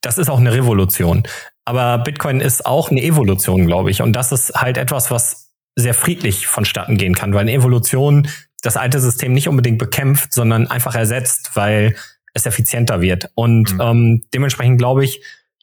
[0.00, 1.24] das ist auch eine Revolution.
[1.64, 4.02] Aber Bitcoin ist auch eine Evolution, glaube ich.
[4.02, 8.28] Und das ist halt etwas, was sehr friedlich vonstatten gehen kann, weil eine Evolution
[8.62, 11.96] das alte System nicht unbedingt bekämpft, sondern einfach ersetzt, weil
[12.36, 13.30] es effizienter wird.
[13.34, 13.80] Und mhm.
[13.80, 15.22] ähm, dementsprechend glaube ich,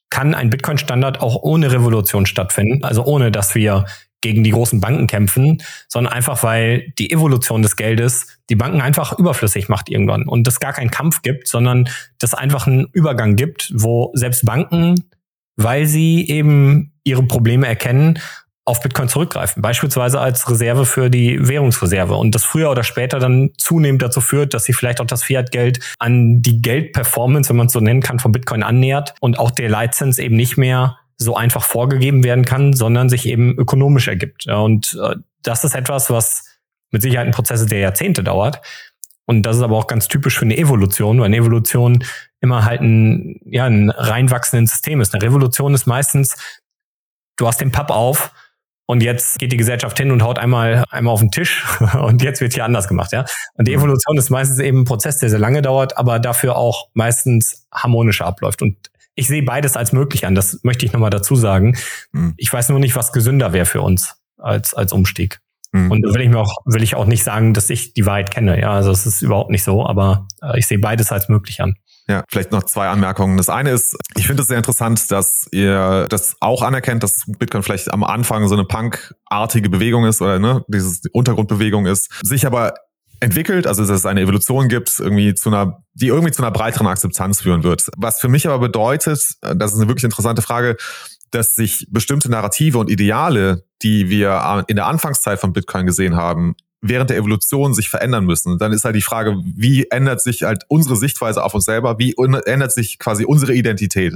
[0.10, 3.86] kann ein Bitcoin-Standard auch ohne Revolution stattfinden, also ohne dass wir
[4.22, 9.18] gegen die großen Banken kämpfen, sondern einfach, weil die Evolution des Geldes die Banken einfach
[9.18, 13.72] überflüssig macht irgendwann und es gar keinen Kampf gibt, sondern das einfach einen Übergang gibt,
[13.76, 14.96] wo selbst Banken,
[15.56, 18.20] weil sie eben ihre Probleme erkennen,
[18.66, 23.52] auf Bitcoin zurückgreifen, beispielsweise als Reserve für die Währungsreserve und das früher oder später dann
[23.58, 27.74] zunehmend dazu führt, dass sie vielleicht auch das Fiat-Geld an die Geldperformance, wenn man es
[27.74, 31.64] so nennen kann, von Bitcoin annähert und auch der Leitzins eben nicht mehr so einfach
[31.64, 34.48] vorgegeben werden kann, sondern sich eben ökonomisch ergibt.
[34.48, 36.46] Und äh, das ist etwas, was
[36.92, 38.62] mit Sicherheit ein Prozess der Jahrzehnte dauert.
[39.26, 42.04] Und das ist aber auch ganz typisch für eine Evolution, weil eine Evolution
[42.40, 45.14] immer halt ein, ja, ein reinwachsendes System ist.
[45.14, 46.36] Eine Revolution ist meistens,
[47.38, 48.32] du hast den Papp auf
[48.86, 51.64] und jetzt geht die Gesellschaft hin und haut einmal, einmal auf den Tisch
[52.02, 53.26] und jetzt wird hier anders gemacht, ja.
[53.56, 53.80] Und die mhm.
[53.80, 58.26] Evolution ist meistens eben ein Prozess, der sehr lange dauert, aber dafür auch meistens harmonischer
[58.26, 58.62] abläuft.
[58.62, 58.78] Und
[59.16, 60.36] ich sehe beides als möglich an.
[60.36, 61.78] Das möchte ich nochmal dazu sagen.
[62.12, 62.34] Mhm.
[62.38, 65.40] Ich weiß nur nicht, was gesünder wäre für uns als, als Umstieg.
[65.72, 65.92] Mhm.
[65.92, 68.32] Und da will ich mir auch, will ich auch nicht sagen, dass ich die Wahrheit
[68.32, 68.60] kenne.
[68.60, 71.76] Ja, also es ist überhaupt nicht so, aber äh, ich sehe beides als möglich an.
[72.08, 73.38] Ja, vielleicht noch zwei Anmerkungen.
[73.38, 77.64] Das eine ist, ich finde es sehr interessant, dass ihr das auch anerkennt, dass Bitcoin
[77.64, 82.74] vielleicht am Anfang so eine punkartige Bewegung ist oder ne, diese Untergrundbewegung ist, sich aber
[83.22, 86.88] entwickelt, also dass es eine Evolution gibt, irgendwie zu einer, die irgendwie zu einer breiteren
[86.88, 87.90] Akzeptanz führen wird.
[87.96, 90.76] Was für mich aber bedeutet, das ist eine wirklich interessante Frage,
[91.32, 96.56] dass sich bestimmte Narrative und Ideale, die wir in der Anfangszeit von Bitcoin gesehen haben,
[96.84, 98.52] während der Evolution sich verändern müssen.
[98.52, 101.98] Und dann ist halt die Frage, wie ändert sich halt unsere Sichtweise auf uns selber?
[101.98, 102.14] Wie
[102.46, 104.16] ändert sich quasi unsere Identität?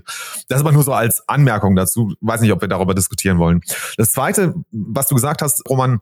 [0.49, 2.13] Das ist aber nur so als Anmerkung dazu.
[2.19, 3.61] Weiß nicht, ob wir darüber diskutieren wollen.
[3.95, 6.01] Das zweite, was du gesagt hast, Roman,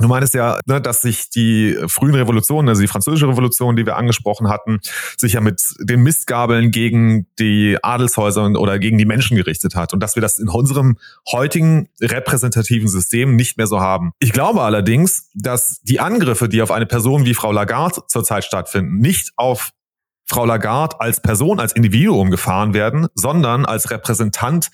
[0.00, 3.96] Du meinst ja, ne, dass sich die frühen Revolutionen, also die französische Revolution, die wir
[3.96, 4.80] angesprochen hatten,
[5.16, 10.00] sich ja mit den Mistgabeln gegen die Adelshäuser oder gegen die Menschen gerichtet hat und
[10.00, 10.96] dass wir das in unserem
[11.30, 14.12] heutigen repräsentativen System nicht mehr so haben.
[14.18, 18.98] Ich glaube allerdings, dass die Angriffe, die auf eine Person wie Frau Lagarde zurzeit stattfinden,
[18.98, 19.70] nicht auf
[20.26, 24.70] Frau Lagarde als Person, als Individuum gefahren werden, sondern als Repräsentant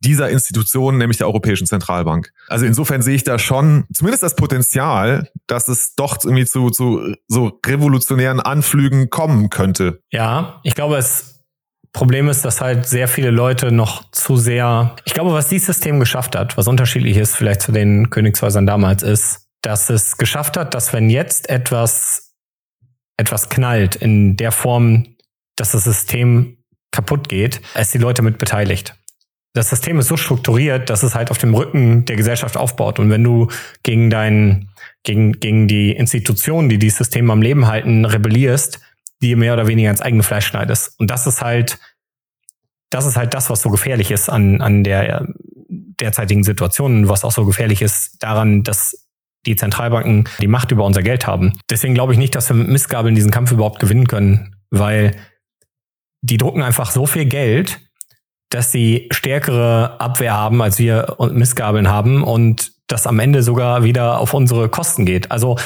[0.00, 2.32] dieser Institution, nämlich der Europäischen Zentralbank.
[2.48, 7.14] Also insofern sehe ich da schon zumindest das Potenzial, dass es doch irgendwie zu, zu
[7.26, 10.00] so revolutionären Anflügen kommen könnte.
[10.10, 11.44] Ja, ich glaube, das
[11.92, 15.98] Problem ist, dass halt sehr viele Leute noch zu sehr, ich glaube, was dieses System
[15.98, 20.74] geschafft hat, was unterschiedlich ist vielleicht zu den Königshäusern damals, ist, dass es geschafft hat,
[20.74, 22.34] dass wenn jetzt etwas,
[23.16, 25.16] etwas knallt in der Form,
[25.56, 26.58] dass das System
[26.92, 28.94] kaputt geht, es die Leute mit beteiligt
[29.54, 32.98] das System ist so strukturiert, dass es halt auf dem Rücken der Gesellschaft aufbaut.
[32.98, 33.48] Und wenn du
[33.82, 34.68] gegen dein,
[35.02, 38.80] gegen, gegen die Institutionen, die dieses System am Leben halten, rebellierst,
[39.20, 40.98] die mehr oder weniger ins eigene Fleisch schneidest.
[41.00, 41.78] Und das ist halt,
[42.90, 45.26] das ist halt das, was so gefährlich ist an, an der
[45.68, 49.08] derzeitigen Situation, was auch so gefährlich ist daran, dass
[49.46, 51.58] die Zentralbanken die Macht über unser Geld haben.
[51.70, 55.16] Deswegen glaube ich nicht, dass wir mit Missgabeln diesen Kampf überhaupt gewinnen können, weil
[56.20, 57.80] die drucken einfach so viel Geld,
[58.50, 64.18] dass sie stärkere Abwehr haben, als wir Missgabeln haben und das am Ende sogar wieder
[64.18, 65.30] auf unsere Kosten geht.
[65.30, 65.58] Also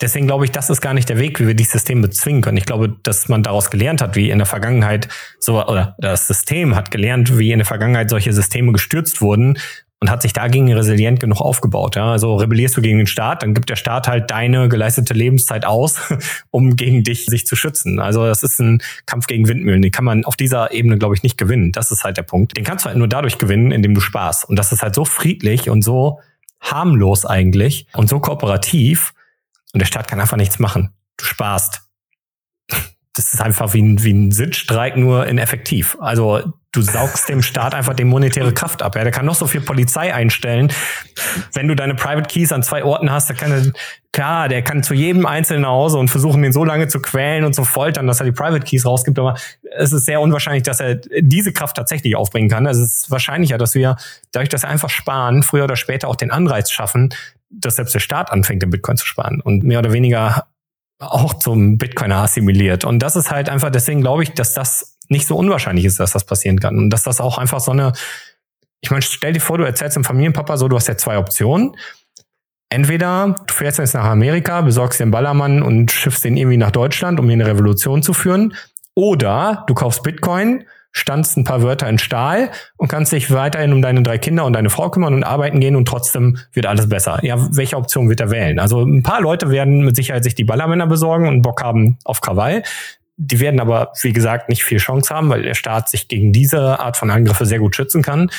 [0.00, 2.58] deswegen glaube ich, das ist gar nicht der Weg, wie wir dieses System bezwingen können.
[2.58, 5.08] Ich glaube, dass man daraus gelernt hat, wie in der Vergangenheit
[5.38, 9.58] so, oder das System hat gelernt, wie in der Vergangenheit solche Systeme gestürzt wurden
[10.02, 11.94] und hat sich dagegen resilient genug aufgebaut.
[11.94, 12.10] Ja?
[12.10, 16.00] Also rebellierst du gegen den Staat, dann gibt der Staat halt deine geleistete Lebenszeit aus,
[16.50, 18.00] um gegen dich sich zu schützen.
[18.00, 19.80] Also das ist ein Kampf gegen Windmühlen.
[19.80, 21.70] Den kann man auf dieser Ebene, glaube ich, nicht gewinnen.
[21.70, 22.56] Das ist halt der Punkt.
[22.56, 24.48] Den kannst du halt nur dadurch gewinnen, indem du sparst.
[24.48, 26.18] Und das ist halt so friedlich und so
[26.60, 29.14] harmlos eigentlich und so kooperativ.
[29.72, 30.90] Und der Staat kann einfach nichts machen.
[31.16, 31.82] Du sparst.
[33.14, 35.98] Das ist einfach wie ein, wie ein Sitzstreik nur ineffektiv.
[36.00, 38.96] Also du saugst dem Staat einfach die monetäre Kraft ab.
[38.96, 40.72] Ja, der kann noch so viel Polizei einstellen.
[41.52, 43.72] Wenn du deine Private Keys an zwei Orten hast, dann kann er,
[44.12, 47.44] klar, der kann zu jedem Einzelnen nach Hause und versuchen, den so lange zu quälen
[47.44, 49.18] und zu foltern, dass er die Private Keys rausgibt.
[49.18, 49.36] Aber
[49.76, 52.66] es ist sehr unwahrscheinlich, dass er diese Kraft tatsächlich aufbringen kann.
[52.66, 53.96] Also es ist wahrscheinlicher, dass wir
[54.32, 57.14] dadurch, dass wir einfach sparen, früher oder später auch den Anreiz schaffen,
[57.50, 60.46] dass selbst der Staat anfängt, den Bitcoin zu sparen und mehr oder weniger
[61.02, 62.84] auch zum Bitcoiner assimiliert.
[62.84, 66.12] Und das ist halt einfach, deswegen glaube ich, dass das nicht so unwahrscheinlich ist, dass
[66.12, 66.78] das passieren kann.
[66.78, 67.92] Und dass das auch einfach so eine,
[68.80, 71.76] ich meine, stell dir vor, du erzählst dem Familienpapa so, du hast ja zwei Optionen.
[72.68, 77.20] Entweder du fährst jetzt nach Amerika, besorgst den Ballermann und schiffst den irgendwie nach Deutschland,
[77.20, 78.54] um hier eine Revolution zu führen.
[78.94, 83.82] Oder du kaufst Bitcoin standst ein paar Wörter in Stahl und kannst dich weiterhin um
[83.82, 87.18] deine drei Kinder und deine Frau kümmern und arbeiten gehen und trotzdem wird alles besser.
[87.22, 88.58] Ja, welche Option wird er wählen?
[88.58, 92.20] Also ein paar Leute werden mit Sicherheit sich die Ballermänner besorgen und Bock haben auf
[92.20, 92.62] Krawall.
[93.16, 96.80] Die werden aber, wie gesagt, nicht viel Chance haben, weil der Staat sich gegen diese
[96.80, 98.30] Art von Angriffe sehr gut schützen kann.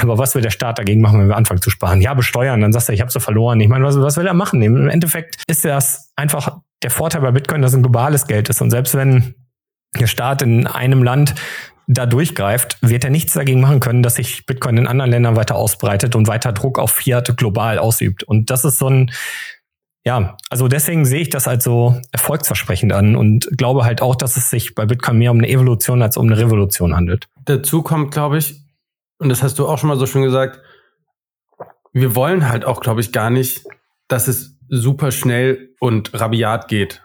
[0.00, 2.00] Aber was will der Staat dagegen machen, wenn wir anfangen zu sparen?
[2.00, 3.60] Ja, besteuern, dann sagst du, ich habe so verloren.
[3.60, 4.60] Ich meine, was, was will er machen?
[4.62, 8.60] Im Endeffekt ist das einfach der Vorteil bei Bitcoin, dass es ein globales Geld ist.
[8.60, 9.34] Und selbst wenn
[10.04, 11.34] Staat in einem Land
[11.86, 15.54] da durchgreift, wird er nichts dagegen machen können, dass sich Bitcoin in anderen Ländern weiter
[15.54, 18.24] ausbreitet und weiter Druck auf Fiat global ausübt.
[18.24, 19.12] Und das ist so ein,
[20.04, 24.36] ja, also deswegen sehe ich das als so erfolgsversprechend an und glaube halt auch, dass
[24.36, 27.28] es sich bei Bitcoin mehr um eine Evolution als um eine Revolution handelt.
[27.44, 28.60] Dazu kommt, glaube ich,
[29.18, 30.60] und das hast du auch schon mal so schön gesagt,
[31.92, 33.64] wir wollen halt auch, glaube ich, gar nicht,
[34.08, 37.02] dass es super schnell und rabiat geht.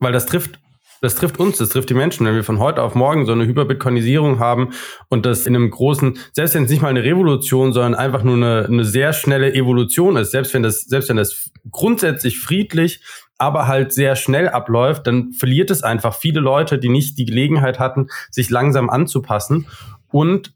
[0.00, 0.60] Weil das trifft
[1.04, 3.46] das trifft uns, das trifft die Menschen, wenn wir von heute auf morgen so eine
[3.46, 4.70] Hyperbitcoinisierung haben
[5.10, 8.36] und das in einem großen, selbst wenn es nicht mal eine Revolution, sondern einfach nur
[8.36, 13.02] eine, eine sehr schnelle Evolution ist, selbst wenn das, selbst wenn das grundsätzlich friedlich,
[13.36, 17.78] aber halt sehr schnell abläuft, dann verliert es einfach viele Leute, die nicht die Gelegenheit
[17.78, 19.66] hatten, sich langsam anzupassen.
[20.10, 20.54] Und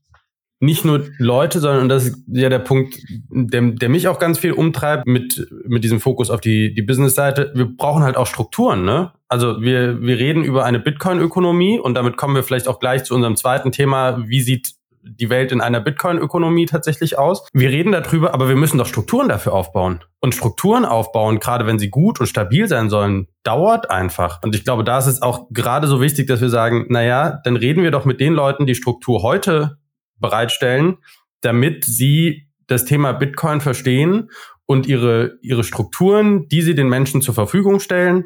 [0.61, 2.99] nicht nur Leute, sondern und das ist ja der Punkt,
[3.31, 7.53] der, der mich auch ganz viel umtreibt mit, mit diesem Fokus auf die, die Business-Seite.
[7.55, 9.13] Wir brauchen halt auch Strukturen, ne?
[9.29, 13.15] Also wir, wir reden über eine Bitcoin-Ökonomie und damit kommen wir vielleicht auch gleich zu
[13.15, 14.25] unserem zweiten Thema.
[14.27, 17.47] Wie sieht die Welt in einer Bitcoin-Ökonomie tatsächlich aus?
[17.53, 20.01] Wir reden darüber, aber wir müssen doch Strukturen dafür aufbauen.
[20.21, 24.43] Und Strukturen aufbauen, gerade wenn sie gut und stabil sein sollen, dauert einfach.
[24.43, 27.39] Und ich glaube, da ist es auch gerade so wichtig, dass wir sagen, na ja,
[27.45, 29.79] dann reden wir doch mit den Leuten, die Struktur heute
[30.21, 30.99] bereitstellen,
[31.41, 34.31] damit sie das Thema Bitcoin verstehen
[34.67, 38.25] und ihre, ihre Strukturen, die sie den Menschen zur Verfügung stellen,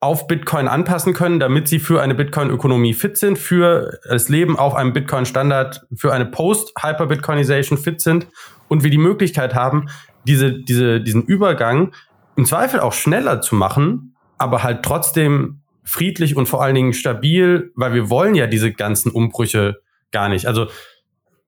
[0.00, 4.74] auf Bitcoin anpassen können, damit sie für eine Bitcoin-Ökonomie fit sind, für das Leben auf
[4.74, 8.26] einem Bitcoin-Standard, für eine Post-Hyper-Bitcoinization fit sind
[8.66, 9.86] und wir die Möglichkeit haben,
[10.26, 11.92] diese, diese, diesen Übergang
[12.34, 17.70] im Zweifel auch schneller zu machen, aber halt trotzdem friedlich und vor allen Dingen stabil,
[17.76, 20.46] weil wir wollen ja diese ganzen Umbrüche gar nicht.
[20.46, 20.68] Also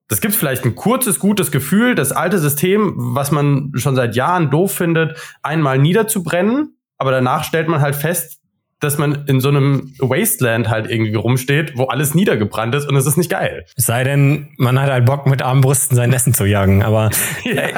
[0.08, 4.50] das gibt vielleicht ein kurzes, gutes Gefühl, das alte System, was man schon seit Jahren
[4.50, 6.76] doof findet, einmal niederzubrennen.
[6.98, 8.40] Aber danach stellt man halt fest,
[8.80, 13.06] dass man in so einem Wasteland halt irgendwie rumsteht, wo alles niedergebrannt ist und es
[13.06, 13.64] ist nicht geil.
[13.76, 16.82] Es sei denn, man hat halt Bock, mit Armbrüsten sein Essen zu jagen.
[16.82, 17.10] Aber
[17.44, 17.52] ja.
[17.52, 17.72] äh,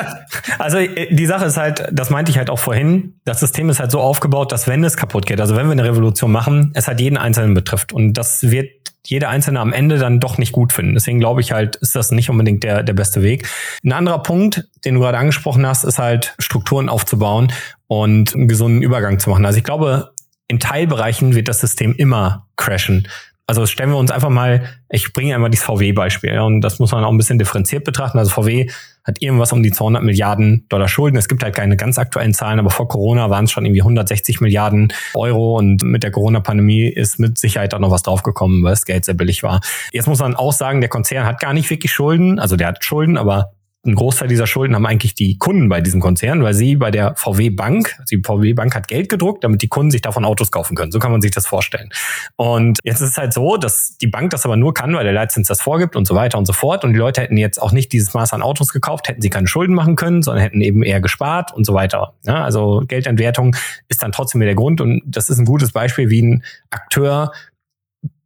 [0.59, 3.81] also äh, die Sache ist halt, das meinte ich halt auch vorhin, das System ist
[3.81, 6.89] halt so aufgebaut, dass wenn es kaputt geht, also wenn wir eine Revolution machen, es
[6.89, 7.93] halt jeden Einzelnen betrifft.
[7.93, 8.71] Und das wird
[9.07, 10.95] jeder Einzelne am Ende dann doch nicht gut finden.
[10.95, 13.49] Deswegen glaube ich halt, ist das nicht unbedingt der, der beste Weg.
[13.85, 17.53] Ein anderer Punkt, den du gerade angesprochen hast, ist halt Strukturen aufzubauen
[17.87, 19.47] und einen gesunden Übergang zu machen.
[19.47, 20.11] Also ich glaube,
[20.49, 23.09] in Teilbereichen wird das System immer crashen.
[23.49, 27.05] Also stellen wir uns einfach mal, ich bringe einmal dieses VW-Beispiel, und das muss man
[27.05, 28.19] auch ein bisschen differenziert betrachten.
[28.19, 28.69] Also VW
[29.05, 31.17] hat irgendwas um die 200 Milliarden Dollar Schulden.
[31.17, 34.41] Es gibt halt keine ganz aktuellen Zahlen, aber vor Corona waren es schon irgendwie 160
[34.41, 38.85] Milliarden Euro und mit der Corona-Pandemie ist mit Sicherheit auch noch was draufgekommen, weil das
[38.85, 39.61] Geld sehr billig war.
[39.93, 42.85] Jetzt muss man auch sagen, der Konzern hat gar nicht wirklich Schulden, also der hat
[42.85, 43.53] Schulden, aber
[43.87, 47.15] ein Großteil dieser Schulden haben eigentlich die Kunden bei diesem Konzern, weil sie bei der
[47.17, 50.51] VW Bank, also die VW Bank hat Geld gedruckt, damit die Kunden sich davon Autos
[50.51, 50.93] kaufen können.
[50.93, 51.91] So kann man sich das vorstellen.
[52.37, 55.13] Und jetzt ist es halt so, dass die Bank das aber nur kann, weil der
[55.13, 56.85] Leitzins das vorgibt und so weiter und so fort.
[56.85, 59.47] Und die Leute hätten jetzt auch nicht dieses Maß an Autos gekauft, hätten sie keine
[59.47, 62.15] Schulden machen können, sondern hätten eben eher gespart und so weiter.
[62.25, 63.57] Ja, also Geldentwertung
[63.89, 64.81] ist dann trotzdem der Grund.
[64.81, 67.33] Und das ist ein gutes Beispiel, wie ein Akteur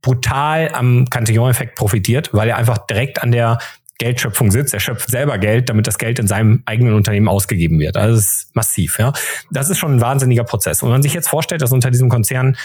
[0.03, 3.59] brutal am Cantillon-Effekt profitiert, weil er einfach direkt an der
[4.01, 4.75] Geldschöpfung sitzt.
[4.75, 7.97] Er schöpft selber Geld, damit das Geld in seinem eigenen Unternehmen ausgegeben wird.
[7.97, 9.13] Also das ist massiv, ja.
[9.53, 10.83] Das ist schon ein wahnsinniger Prozess.
[10.83, 12.57] Und wenn man sich jetzt vorstellt, dass unter diesem Konzern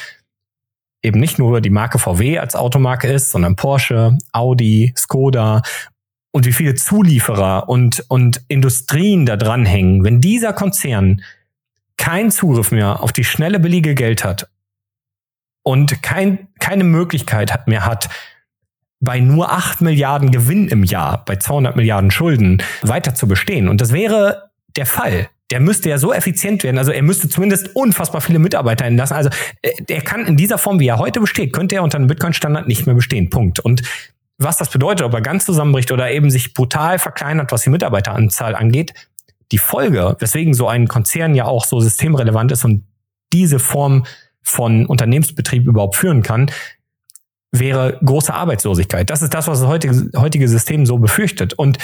[1.04, 5.62] eben nicht nur die Marke VW als Automarke ist, sondern Porsche, Audi, Skoda
[6.32, 11.22] und wie viele Zulieferer und, und Industrien da dranhängen, wenn dieser Konzern
[11.98, 14.50] keinen Zugriff mehr auf die schnelle, billige Geld hat
[15.64, 18.10] und kein, keine Möglichkeit mehr hat,
[19.00, 23.68] bei nur 8 Milliarden Gewinn im Jahr, bei 200 Milliarden Schulden weiter zu bestehen.
[23.68, 25.30] Und das wäre der Fall.
[25.52, 26.78] Der müsste ja so effizient werden.
[26.78, 29.16] Also er müsste zumindest unfassbar viele Mitarbeiter entlassen.
[29.16, 29.30] Also
[29.62, 32.68] äh, er kann in dieser Form, wie er heute besteht, könnte er unter einem Bitcoin-Standard
[32.68, 33.30] nicht mehr bestehen.
[33.30, 33.60] Punkt.
[33.60, 33.84] Und
[34.38, 38.56] was das bedeutet, ob er ganz zusammenbricht oder eben sich brutal verkleinert, was die Mitarbeiteranzahl
[38.56, 38.94] angeht,
[39.52, 42.86] die Folge, weswegen so ein Konzern ja auch so systemrelevant ist und
[43.32, 44.06] diese Form
[44.42, 46.52] von Unternehmensbetrieb überhaupt führen kann,
[47.60, 49.10] wäre große Arbeitslosigkeit.
[49.10, 51.54] Das ist das, was das heutige, heutige System so befürchtet.
[51.54, 51.78] Und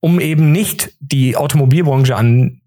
[0.00, 2.60] um eben nicht die Automobilbranche an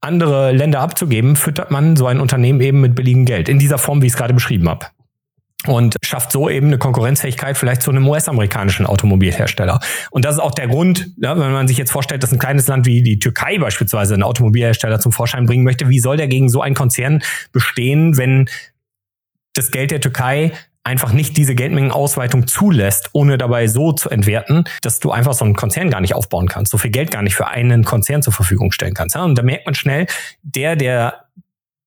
[0.00, 3.48] andere Länder abzugeben, füttert man so ein Unternehmen eben mit billigem Geld.
[3.48, 4.86] In dieser Form, wie ich es gerade beschrieben habe
[5.66, 9.80] und schafft so eben eine Konkurrenzfähigkeit vielleicht zu einem US-amerikanischen Automobilhersteller.
[10.10, 12.66] Und das ist auch der Grund, ja, wenn man sich jetzt vorstellt, dass ein kleines
[12.66, 16.48] Land wie die Türkei beispielsweise einen Automobilhersteller zum Vorschein bringen möchte, wie soll der gegen
[16.48, 18.48] so einen Konzern bestehen, wenn
[19.54, 20.52] das Geld der Türkei
[20.84, 25.56] einfach nicht diese Geldmengenausweitung zulässt, ohne dabei so zu entwerten, dass du einfach so einen
[25.56, 28.70] Konzern gar nicht aufbauen kannst, so viel Geld gar nicht für einen Konzern zur Verfügung
[28.70, 29.16] stellen kannst.
[29.16, 30.06] Und da merkt man schnell,
[30.42, 31.24] der, der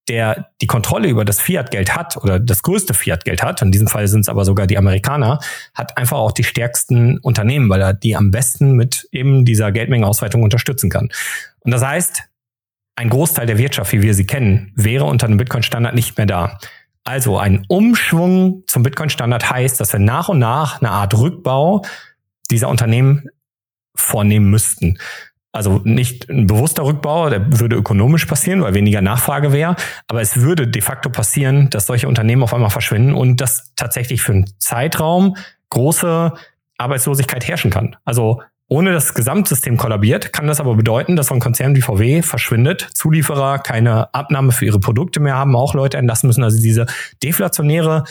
[0.08, 4.08] der die Kontrolle über das Fiat-Geld hat oder das größte Fiat-Geld hat, in diesem Fall
[4.08, 5.40] sind es aber sogar die Amerikaner,
[5.74, 10.44] hat einfach auch die stärksten Unternehmen, weil er die am besten mit eben dieser Geldmengenausweitung
[10.44, 11.10] unterstützen kann.
[11.60, 12.24] Und das heißt,
[12.96, 16.58] ein Großteil der Wirtschaft, wie wir sie kennen, wäre unter einem Bitcoin-Standard nicht mehr da.
[17.08, 21.84] Also ein Umschwung zum Bitcoin-Standard heißt, dass wir nach und nach eine Art Rückbau
[22.52, 23.30] dieser Unternehmen
[23.96, 25.00] vornehmen müssten.
[25.54, 29.78] Also nicht ein bewusster Rückbau, der würde ökonomisch passieren, weil weniger Nachfrage wäre.
[30.08, 34.22] Aber es würde de facto passieren, dass solche Unternehmen auf einmal verschwinden und dass tatsächlich
[34.22, 35.38] für einen Zeitraum
[35.70, 36.34] große
[36.78, 37.96] Arbeitslosigkeit herrschen kann.
[38.04, 42.22] Also ohne das Gesamtsystem kollabiert, kann das aber bedeuten, dass so ein Konzern wie VW
[42.22, 46.44] verschwindet, Zulieferer keine Abnahme für ihre Produkte mehr haben, auch Leute entlassen müssen.
[46.44, 46.86] Also diese
[47.24, 48.04] deflationäre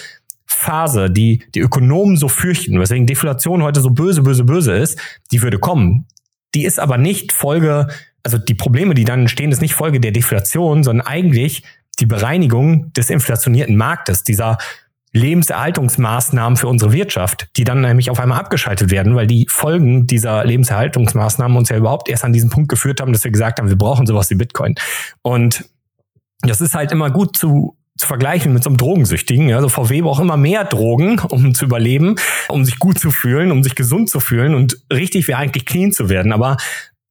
[0.46, 4.98] Phase, die die Ökonomen so fürchten, weswegen Deflation heute so böse, böse, böse ist,
[5.30, 6.06] die würde kommen.
[6.54, 7.88] Die ist aber nicht Folge,
[8.22, 11.64] also die Probleme, die dann entstehen, ist nicht Folge der Deflation, sondern eigentlich
[11.98, 14.56] die Bereinigung des inflationierten Marktes, dieser
[15.16, 20.44] Lebenserhaltungsmaßnahmen für unsere Wirtschaft, die dann nämlich auf einmal abgeschaltet werden, weil die Folgen dieser
[20.44, 23.78] Lebenserhaltungsmaßnahmen uns ja überhaupt erst an diesen Punkt geführt haben, dass wir gesagt haben, wir
[23.78, 24.74] brauchen sowas wie Bitcoin.
[25.22, 25.64] Und
[26.42, 29.54] das ist halt immer gut zu zu vergleichen mit so einem Drogensüchtigen.
[29.54, 32.16] Also VW braucht immer mehr Drogen, um zu überleben,
[32.48, 35.92] um sich gut zu fühlen, um sich gesund zu fühlen und richtig wäre eigentlich clean
[35.92, 36.34] zu werden.
[36.34, 36.58] Aber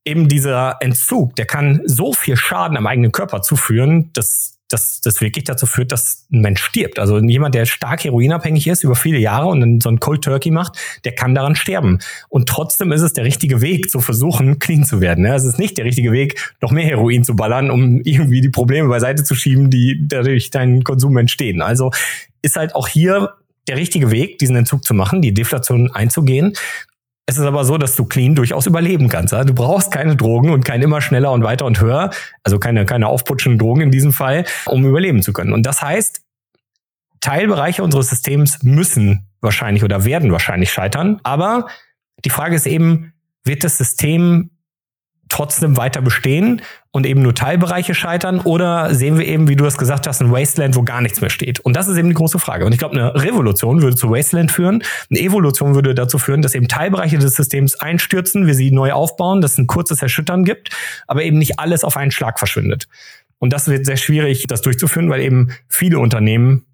[0.05, 5.21] eben dieser Entzug, der kann so viel Schaden am eigenen Körper zuführen, dass dass das
[5.21, 6.97] wirklich dazu führt, dass ein Mensch stirbt.
[6.97, 10.51] Also jemand, der stark heroinabhängig ist über viele Jahre und dann so ein Cold Turkey
[10.51, 11.99] macht, der kann daran sterben.
[12.30, 15.25] Und trotzdem ist es der richtige Weg, zu versuchen, clean zu werden.
[15.25, 18.89] Es ist nicht der richtige Weg, noch mehr Heroin zu ballern, um irgendwie die Probleme
[18.89, 21.62] beiseite zu schieben, die dadurch deinen Konsum entstehen.
[21.62, 21.91] Also
[22.41, 23.34] ist halt auch hier
[23.67, 26.54] der richtige Weg, diesen Entzug zu machen, die Deflation einzugehen.
[27.27, 29.33] Es ist aber so, dass du clean durchaus überleben kannst.
[29.33, 32.11] Du brauchst keine Drogen und kein immer schneller und weiter und höher,
[32.43, 35.51] also keine, keine aufputschenden Drogen in diesem Fall, um überleben zu können.
[35.51, 36.21] Und das heißt,
[37.21, 41.19] Teilbereiche unseres Systems müssen wahrscheinlich oder werden wahrscheinlich scheitern.
[41.23, 41.67] Aber
[42.23, 44.51] die Frage ist eben, wird das System
[45.29, 46.61] trotzdem weiter bestehen
[46.91, 48.39] und eben nur Teilbereiche scheitern?
[48.39, 51.29] Oder sehen wir eben, wie du das gesagt hast, ein Wasteland, wo gar nichts mehr
[51.29, 51.59] steht?
[51.59, 52.65] Und das ist eben die große Frage.
[52.65, 54.83] Und ich glaube, eine Revolution würde zu Wasteland führen.
[55.09, 59.41] Eine Evolution würde dazu führen, dass eben Teilbereiche des Systems einstürzen, wir sie neu aufbauen,
[59.41, 60.69] dass es ein kurzes Erschüttern gibt,
[61.07, 62.88] aber eben nicht alles auf einen Schlag verschwindet.
[63.39, 66.65] Und das wird sehr schwierig, das durchzuführen, weil eben viele Unternehmen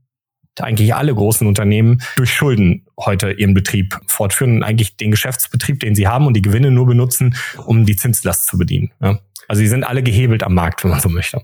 [0.60, 5.96] eigentlich alle großen Unternehmen durch Schulden heute ihren Betrieb fortführen und eigentlich den Geschäftsbetrieb, den
[5.96, 7.36] sie haben und die Gewinne nur benutzen,
[7.66, 8.92] um die Zinslast zu bedienen.
[9.02, 9.20] Ja.
[9.48, 11.42] Also sie sind alle gehebelt am Markt, wenn man so möchte.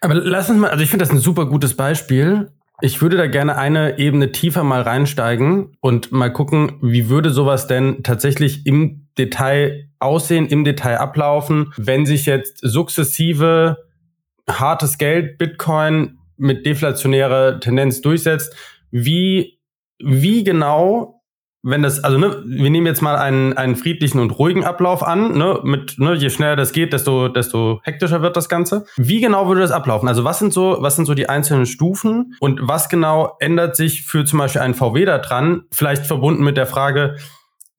[0.00, 2.50] Aber lass uns mal, also ich finde das ein super gutes Beispiel.
[2.80, 7.66] Ich würde da gerne eine Ebene tiefer mal reinsteigen und mal gucken, wie würde sowas
[7.66, 13.78] denn tatsächlich im Detail aussehen, im Detail ablaufen, wenn sich jetzt sukzessive
[14.48, 18.54] hartes Geld, Bitcoin mit deflationärer Tendenz durchsetzt,
[18.90, 19.60] wie,
[19.98, 21.18] wie genau
[21.62, 25.36] wenn das, also ne, wir nehmen jetzt mal einen, einen friedlichen und ruhigen Ablauf an,
[25.36, 28.86] ne, mit, ne, je schneller das geht, desto, desto hektischer wird das Ganze.
[28.96, 30.08] Wie genau würde das ablaufen?
[30.08, 34.04] Also was sind so, was sind so die einzelnen Stufen und was genau ändert sich
[34.04, 35.64] für zum Beispiel einen VW da dran?
[35.72, 37.16] Vielleicht verbunden mit der Frage,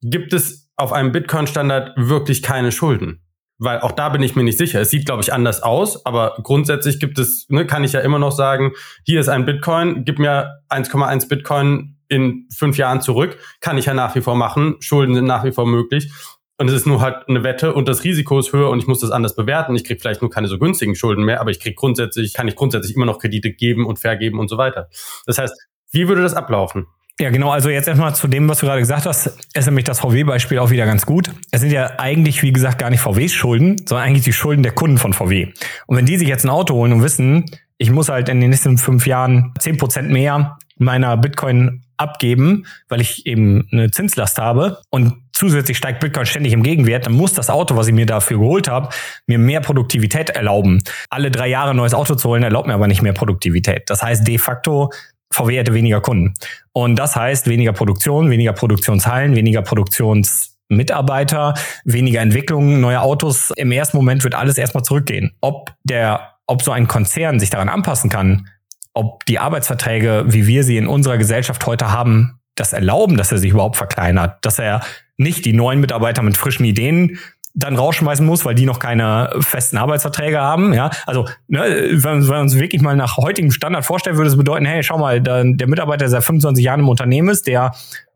[0.02, 3.22] gibt es auf einem Bitcoin-Standard wirklich keine Schulden?
[3.60, 4.80] Weil auch da bin ich mir nicht sicher.
[4.80, 8.18] Es sieht, glaube ich, anders aus, aber grundsätzlich gibt es, ne, kann ich ja immer
[8.18, 8.72] noch sagen,
[9.04, 13.94] hier ist ein Bitcoin, gib mir 1,1 Bitcoin in fünf Jahren zurück, kann ich ja
[13.94, 16.10] nach wie vor machen, Schulden sind nach wie vor möglich.
[16.58, 19.00] und es ist nur halt eine Wette und das Risiko ist höher und ich muss
[19.00, 19.74] das anders bewerten.
[19.76, 22.56] Ich kriege vielleicht nur keine so günstigen Schulden mehr, aber ich kriege grundsätzlich, kann ich
[22.56, 24.88] grundsätzlich immer noch Kredite geben und vergeben und so weiter.
[25.24, 25.54] Das heißt,
[25.92, 26.86] wie würde das ablaufen?
[27.18, 27.50] Ja, genau.
[27.50, 30.70] Also jetzt erstmal zu dem, was du gerade gesagt hast, ist nämlich das VW-Beispiel auch
[30.70, 31.30] wieder ganz gut.
[31.50, 34.72] Es sind ja eigentlich, wie gesagt, gar nicht VWs Schulden, sondern eigentlich die Schulden der
[34.72, 35.52] Kunden von VW.
[35.86, 37.44] Und wenn die sich jetzt ein Auto holen und wissen,
[37.76, 43.00] ich muss halt in den nächsten fünf Jahren zehn Prozent mehr meiner Bitcoin abgeben, weil
[43.00, 47.50] ich eben eine Zinslast habe und zusätzlich steigt Bitcoin ständig im Gegenwert, dann muss das
[47.50, 48.88] Auto, was ich mir dafür geholt habe,
[49.26, 50.82] mir mehr Produktivität erlauben.
[51.08, 53.88] Alle drei Jahre ein neues Auto zu holen, erlaubt mir aber nicht mehr Produktivität.
[53.88, 54.90] Das heißt de facto,
[55.32, 56.34] VW hätte weniger Kunden.
[56.72, 61.54] Und das heißt weniger Produktion, weniger Produktionshallen, weniger Produktionsmitarbeiter,
[61.84, 63.52] weniger Entwicklung, neue Autos.
[63.56, 65.32] Im ersten Moment wird alles erstmal zurückgehen.
[65.40, 68.48] Ob der, ob so ein Konzern sich daran anpassen kann,
[68.92, 73.38] ob die Arbeitsverträge, wie wir sie in unserer Gesellschaft heute haben, das erlauben, dass er
[73.38, 74.80] sich überhaupt verkleinert, dass er
[75.16, 77.18] nicht die neuen Mitarbeiter mit frischen Ideen
[77.54, 80.72] dann rausschmeißen muss, weil die noch keine festen Arbeitsverträge haben.
[80.72, 84.66] Ja, also ne, wenn wir uns wirklich mal nach heutigem Standard vorstellen, würde es bedeuten,
[84.66, 87.72] hey, schau mal, der Mitarbeiter, der seit 25 Jahren im Unternehmen ist, der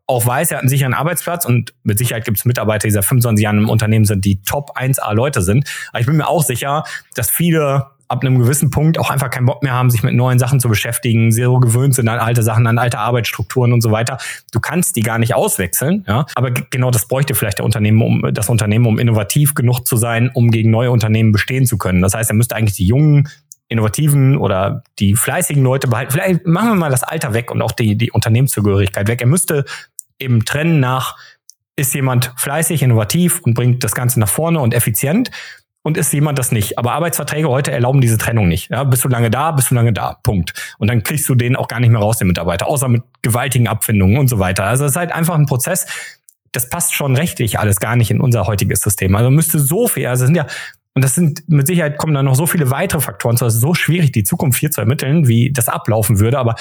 [0.07, 3.05] auch weiß, er hat einen sicheren Arbeitsplatz und mit Sicherheit gibt es Mitarbeiter, die seit
[3.05, 5.67] 25 Jahren im Unternehmen sind, die Top 1A Leute sind.
[5.89, 6.83] Aber ich bin mir auch sicher,
[7.15, 10.39] dass viele ab einem gewissen Punkt auch einfach keinen Bock mehr haben, sich mit neuen
[10.39, 14.17] Sachen zu beschäftigen, sehr gewöhnt sind an alte Sachen, an alte Arbeitsstrukturen und so weiter.
[14.51, 16.25] Du kannst die gar nicht auswechseln, ja.
[16.35, 20.29] Aber genau das bräuchte vielleicht der Unternehmen, um das Unternehmen, um innovativ genug zu sein,
[20.33, 22.01] um gegen neue Unternehmen bestehen zu können.
[22.01, 23.27] Das heißt, er müsste eigentlich die jungen
[23.67, 26.11] innovativen oder die fleißigen Leute behalten.
[26.11, 29.21] Vielleicht machen wir mal das Alter weg und auch die, die Unternehmenszugehörigkeit weg.
[29.21, 29.65] Er müsste
[30.19, 31.17] eben trennen nach,
[31.75, 35.31] ist jemand fleißig, innovativ und bringt das Ganze nach vorne und effizient
[35.85, 36.79] und ist jemand das nicht.
[36.79, 38.71] Aber Arbeitsverträge heute erlauben diese Trennung nicht.
[38.71, 40.17] Ja, bist du lange da, bist du lange da.
[40.23, 40.75] Punkt.
[40.79, 43.67] Und dann kriegst du den auch gar nicht mehr raus, den Mitarbeiter, außer mit gewaltigen
[43.67, 44.63] Abfindungen und so weiter.
[44.63, 45.85] Also es ist halt einfach ein Prozess.
[46.51, 49.15] Das passt schon rechtlich alles gar nicht in unser heutiges System.
[49.15, 50.47] Also müsste so viel, also es sind ja
[50.95, 53.35] und das sind mit Sicherheit kommen da noch so viele weitere Faktoren.
[53.35, 56.39] Es ist so schwierig, die Zukunft hier zu ermitteln, wie das ablaufen würde.
[56.39, 56.55] Aber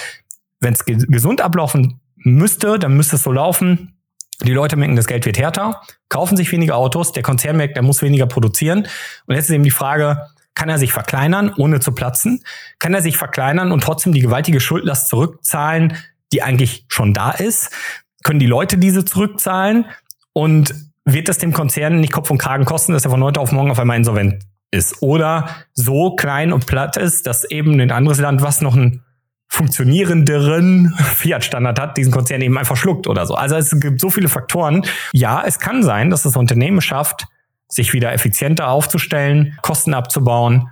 [0.61, 3.94] wenn es gesund ablaufen müsste, dann müsste es so laufen,
[4.43, 7.83] die Leute merken, das Geld wird härter, kaufen sich weniger Autos, der Konzern merkt, er
[7.83, 8.87] muss weniger produzieren.
[9.27, 12.43] Und jetzt ist eben die Frage, kann er sich verkleinern, ohne zu platzen?
[12.79, 15.97] Kann er sich verkleinern und trotzdem die gewaltige Schuldlast zurückzahlen,
[16.33, 17.71] die eigentlich schon da ist?
[18.23, 19.87] Können die Leute diese zurückzahlen?
[20.33, 20.75] Und
[21.05, 23.71] wird das dem Konzern nicht Kopf und Kragen kosten, dass er von heute auf morgen
[23.71, 25.03] auf einmal insolvent ist?
[25.03, 29.03] Oder so klein und platt ist, dass eben ein anderes Land, was noch ein
[29.55, 33.35] funktionierenderen Fiat-Standard hat, diesen Konzern eben einfach schluckt oder so.
[33.35, 34.85] Also es gibt so viele Faktoren.
[35.13, 37.27] Ja, es kann sein, dass das Unternehmen schafft,
[37.69, 40.69] sich wieder effizienter aufzustellen, Kosten abzubauen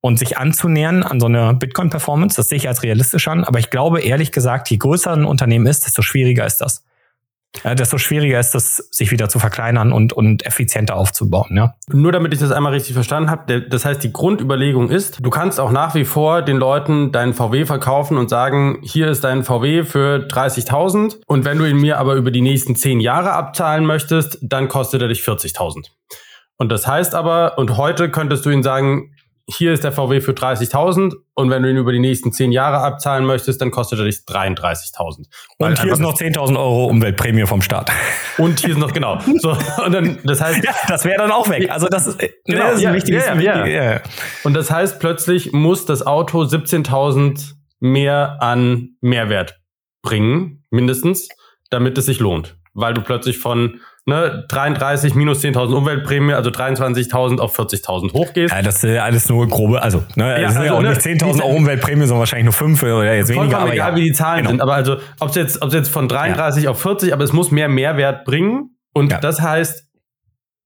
[0.00, 2.36] und sich anzunähern an so eine Bitcoin-Performance.
[2.36, 3.44] Das sehe ich als realistisch an.
[3.44, 6.84] Aber ich glaube ehrlich gesagt, je größer ein Unternehmen ist, desto schwieriger ist das
[7.62, 11.56] ja, desto schwieriger ist es, sich wieder zu verkleinern und, und effizienter aufzubauen.
[11.56, 11.74] Ja.
[11.88, 15.60] Nur damit ich das einmal richtig verstanden habe, das heißt, die Grundüberlegung ist, du kannst
[15.60, 19.84] auch nach wie vor den Leuten deinen VW verkaufen und sagen, hier ist dein VW
[19.84, 24.38] für 30.000 und wenn du ihn mir aber über die nächsten zehn Jahre abzahlen möchtest,
[24.42, 25.86] dann kostet er dich 40.000.
[26.56, 29.13] Und das heißt aber, und heute könntest du ihn sagen,
[29.46, 32.78] hier ist der VW für 30.000 und wenn du ihn über die nächsten 10 Jahre
[32.78, 35.26] abzahlen möchtest, dann kostet er dich 33.000.
[35.58, 37.92] Und hier ist noch 10.000 Euro Umweltprämie vom Staat.
[38.38, 39.18] Und hier ist noch, genau.
[39.38, 40.54] So, und dann, das heißt.
[40.64, 41.70] Ja, das wäre dann auch weg.
[41.70, 44.00] Also das ist, genau, das ist ja, ein wichtiges, ja, ja, ja.
[44.44, 49.60] Und das heißt, plötzlich muss das Auto 17.000 mehr an Mehrwert
[50.00, 51.28] bringen, mindestens,
[51.70, 52.56] damit es sich lohnt.
[52.72, 58.54] Weil du plötzlich von ne, 33 minus 10.000 Umweltprämie, also 23.000 auf 40.000 hochgehst.
[58.54, 61.00] Ja, das ist ja alles nur grobe, also, ne, ja, also, ja auch ne, nicht
[61.00, 63.58] 10.000 Euro Umweltprämie, sondern wahrscheinlich nur 5 oder jetzt weniger.
[63.58, 63.96] Aber egal, ja.
[63.96, 64.50] wie die Zahlen genau.
[64.50, 64.60] sind.
[64.60, 66.70] Aber also, ob es jetzt, ob es jetzt von 33 ja.
[66.70, 68.70] auf 40, aber es muss mehr Mehrwert bringen.
[68.92, 69.88] Und das heißt,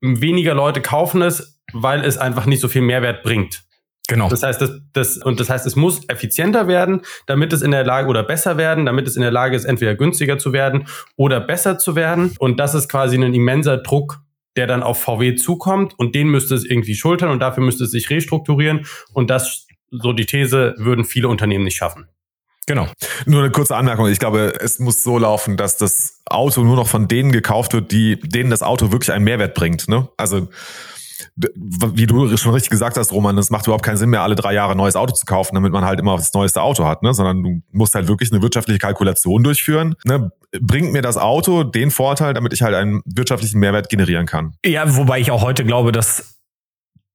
[0.01, 3.63] weniger Leute kaufen es, weil es einfach nicht so viel Mehrwert bringt.
[4.09, 4.31] Genau.
[4.31, 7.85] Das heißt, das, das, und das heißt, es muss effizienter werden, damit es in der
[7.85, 11.41] Lage oder besser werden, damit es in der Lage ist, entweder günstiger zu werden oder
[11.41, 12.35] besser zu werden.
[12.39, 14.23] Und das ist quasi ein immenser Druck,
[14.57, 17.91] der dann auf VW zukommt und den müsste es irgendwie schultern und dafür müsste es
[17.91, 18.87] sich restrukturieren.
[19.13, 22.09] Und das, so die These, würden viele Unternehmen nicht schaffen.
[22.67, 22.87] Genau.
[23.27, 24.09] Nur eine kurze Anmerkung.
[24.09, 27.93] Ich glaube, es muss so laufen, dass das Auto nur noch von denen gekauft wird,
[27.93, 29.89] die, denen das Auto wirklich einen Mehrwert bringt.
[29.89, 30.09] Ne?
[30.17, 30.49] Also
[31.37, 34.55] wie du schon richtig gesagt hast, Roman, es macht überhaupt keinen Sinn mehr, alle drei
[34.55, 37.15] Jahre ein neues Auto zu kaufen, damit man halt immer das neueste Auto hat, ne?
[37.15, 39.95] sondern du musst halt wirklich eine wirtschaftliche Kalkulation durchführen.
[40.05, 40.31] Ne?
[40.61, 44.55] Bringt mir das Auto den Vorteil, damit ich halt einen wirtschaftlichen Mehrwert generieren kann?
[44.65, 46.39] Ja, wobei ich auch heute glaube, dass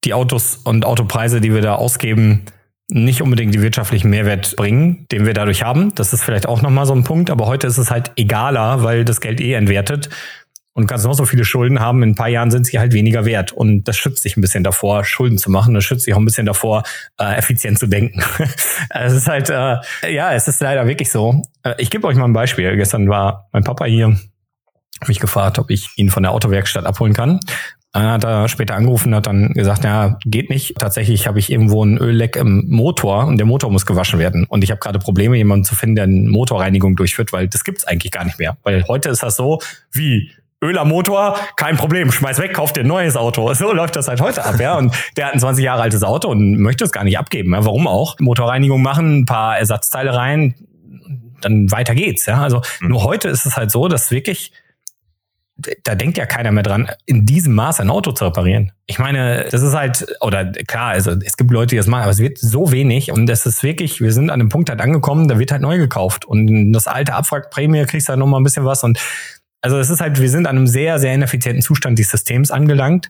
[0.03, 2.45] die Autos und Autopreise, die wir da ausgeben,
[2.89, 5.95] nicht unbedingt die wirtschaftlichen Mehrwert bringen, den wir dadurch haben.
[5.95, 9.05] Das ist vielleicht auch nochmal so ein Punkt, aber heute ist es halt egaler, weil
[9.05, 10.09] das Geld eh entwertet
[10.73, 13.25] und kannst noch so viele Schulden haben, in ein paar Jahren sind sie halt weniger
[13.25, 13.51] wert.
[13.51, 15.73] Und das schützt dich ein bisschen davor, Schulden zu machen.
[15.75, 16.83] Das schützt dich auch ein bisschen davor,
[17.19, 18.23] äh, effizient zu denken.
[18.89, 19.77] es ist halt, äh,
[20.09, 21.43] ja, es ist leider wirklich so.
[21.61, 22.75] Äh, ich gebe euch mal ein Beispiel.
[22.75, 24.17] Gestern war mein Papa hier,
[25.07, 27.39] mich gefragt, ob ich ihn von der Autowerkstatt abholen kann.
[27.91, 30.75] Dann hat er später angerufen, hat dann gesagt, ja, geht nicht.
[30.79, 34.45] Tatsächlich habe ich irgendwo ein Ölleck im Motor und der Motor muss gewaschen werden.
[34.49, 37.85] Und ich habe gerade Probleme, jemanden zu finden, der eine Motorreinigung durchführt, weil das gibt's
[37.85, 38.57] eigentlich gar nicht mehr.
[38.63, 39.59] Weil heute ist das so,
[39.91, 40.31] wie
[40.63, 43.53] Öl am Motor, kein Problem, schmeiß weg, kauf dir ein neues Auto.
[43.63, 44.77] So läuft das halt heute ab, ja.
[44.77, 47.53] Und der hat ein 20 Jahre altes Auto und möchte es gar nicht abgeben.
[47.53, 47.63] Ja.
[47.63, 48.19] Warum auch?
[48.19, 50.55] Motorreinigung machen, ein paar Ersatzteile rein,
[51.41, 52.41] dann weiter geht's, ja.
[52.41, 52.89] Also mhm.
[52.89, 54.51] nur heute ist es halt so, dass wirklich
[55.83, 58.71] da denkt ja keiner mehr dran, in diesem Maß ein Auto zu reparieren.
[58.87, 62.11] Ich meine, das ist halt, oder klar, also es gibt Leute, die das machen, aber
[62.11, 65.27] es wird so wenig und es ist wirklich, wir sind an einem Punkt halt angekommen,
[65.27, 68.65] da wird halt neu gekauft und das alte Abwrackprämie kriegst du halt nochmal ein bisschen
[68.65, 68.99] was und
[69.63, 73.09] also es ist halt, wir sind an einem sehr, sehr ineffizienten Zustand des Systems angelangt.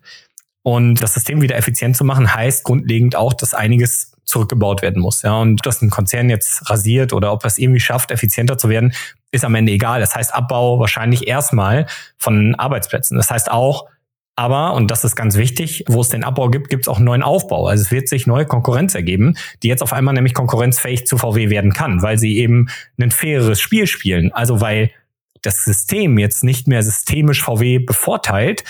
[0.61, 5.23] Und das System wieder effizient zu machen, heißt grundlegend auch, dass einiges zurückgebaut werden muss.
[5.23, 8.69] Ja, und dass ein Konzern jetzt rasiert oder ob er es irgendwie schafft, effizienter zu
[8.69, 8.93] werden,
[9.31, 9.99] ist am Ende egal.
[9.99, 11.87] Das heißt Abbau wahrscheinlich erstmal
[12.17, 13.17] von Arbeitsplätzen.
[13.17, 13.89] Das heißt auch,
[14.35, 17.05] aber, und das ist ganz wichtig, wo es den Abbau gibt, gibt es auch einen
[17.05, 17.67] neuen Aufbau.
[17.67, 21.49] Also es wird sich neue Konkurrenz ergeben, die jetzt auf einmal nämlich konkurrenzfähig zu VW
[21.49, 24.31] werden kann, weil sie eben ein faireres Spiel spielen.
[24.31, 24.91] Also weil
[25.45, 28.63] das System jetzt nicht mehr systemisch VW bevorteilt,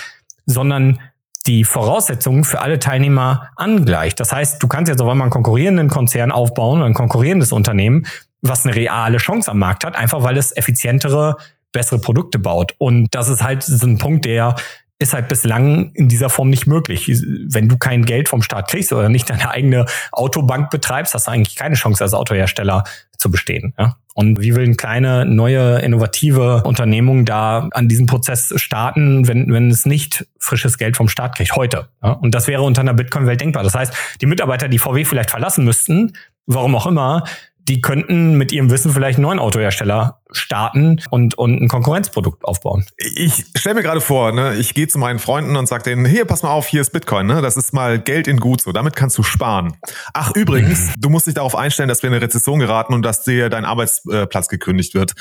[0.45, 0.99] sondern
[1.45, 4.19] die Voraussetzungen für alle Teilnehmer angleicht.
[4.19, 8.05] Das heißt, du kannst jetzt auf einmal einen konkurrierenden Konzern aufbauen, ein konkurrierendes Unternehmen,
[8.41, 11.37] was eine reale Chance am Markt hat, einfach weil es effizientere,
[11.71, 12.75] bessere Produkte baut.
[12.77, 14.55] Und das ist halt so ein Punkt, der
[14.99, 17.07] ist halt bislang in dieser Form nicht möglich.
[17.07, 21.31] Wenn du kein Geld vom Staat kriegst oder nicht deine eigene Autobank betreibst, hast du
[21.31, 22.83] eigentlich keine Chance als Autohersteller
[23.17, 23.73] zu bestehen.
[23.77, 23.97] Ja?
[24.13, 29.71] Und wie will eine kleine, neue, innovative Unternehmung da an diesem Prozess starten, wenn, wenn
[29.71, 31.89] es nicht frisches Geld vom Staat kriegt, heute?
[32.01, 32.11] Ja?
[32.11, 33.63] Und das wäre unter einer Bitcoin-Welt denkbar.
[33.63, 36.13] Das heißt, die Mitarbeiter, die VW vielleicht verlassen müssten,
[36.45, 37.23] warum auch immer,
[37.67, 42.85] die könnten mit ihrem Wissen vielleicht einen neuen Autohersteller starten und, und ein Konkurrenzprodukt aufbauen.
[42.97, 46.25] Ich stelle mir gerade vor, ne, ich gehe zu meinen Freunden und sage denen, hier,
[46.25, 47.41] pass mal auf, hier ist Bitcoin, ne?
[47.41, 49.77] Das ist mal Geld in Gut, so damit kannst du sparen.
[50.13, 51.01] Ach, übrigens, mhm.
[51.01, 53.65] du musst dich darauf einstellen, dass wir in eine Rezession geraten und dass dir dein
[53.65, 55.13] Arbeitsplatz gekündigt wird.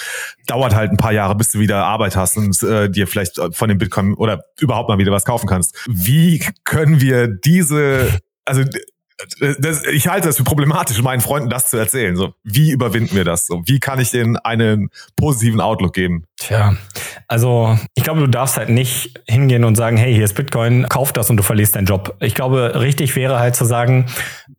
[0.47, 3.69] Dauert halt ein paar Jahre, bis du wieder Arbeit hast und äh, dir vielleicht von
[3.69, 5.77] dem Bitcoin oder überhaupt mal wieder was kaufen kannst.
[5.89, 8.63] Wie können wir diese also
[9.59, 12.17] das, ich halte das für problematisch, meinen Freunden das zu erzählen.
[12.17, 13.47] So, wie überwinden wir das?
[13.47, 16.25] So, wie kann ich denen einen positiven Outlook geben?
[16.39, 16.77] Tja,
[17.29, 21.13] also ich glaube, du darfst halt nicht hingehen und sagen, hey, hier ist Bitcoin, kauf
[21.13, 22.17] das und du verlierst deinen Job.
[22.21, 24.07] Ich glaube, richtig wäre halt zu sagen,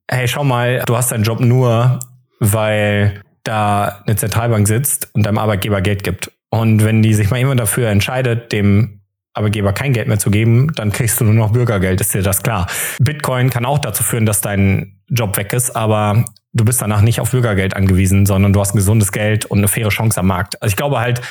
[0.10, 2.00] hey, schau mal, du hast deinen Job nur,
[2.40, 6.32] weil da eine Zentralbank sitzt und deinem Arbeitgeber Geld gibt.
[6.50, 9.02] Und wenn die sich mal immer dafür entscheidet, dem
[9.34, 12.44] Arbeitgeber kein Geld mehr zu geben, dann kriegst du nur noch Bürgergeld, ist dir das
[12.44, 12.68] klar.
[13.00, 17.20] Bitcoin kann auch dazu führen, dass dein Job weg ist, aber du bist danach nicht
[17.20, 20.62] auf Bürgergeld angewiesen, sondern du hast ein gesundes Geld und eine faire Chance am Markt.
[20.62, 21.22] Also ich glaube halt,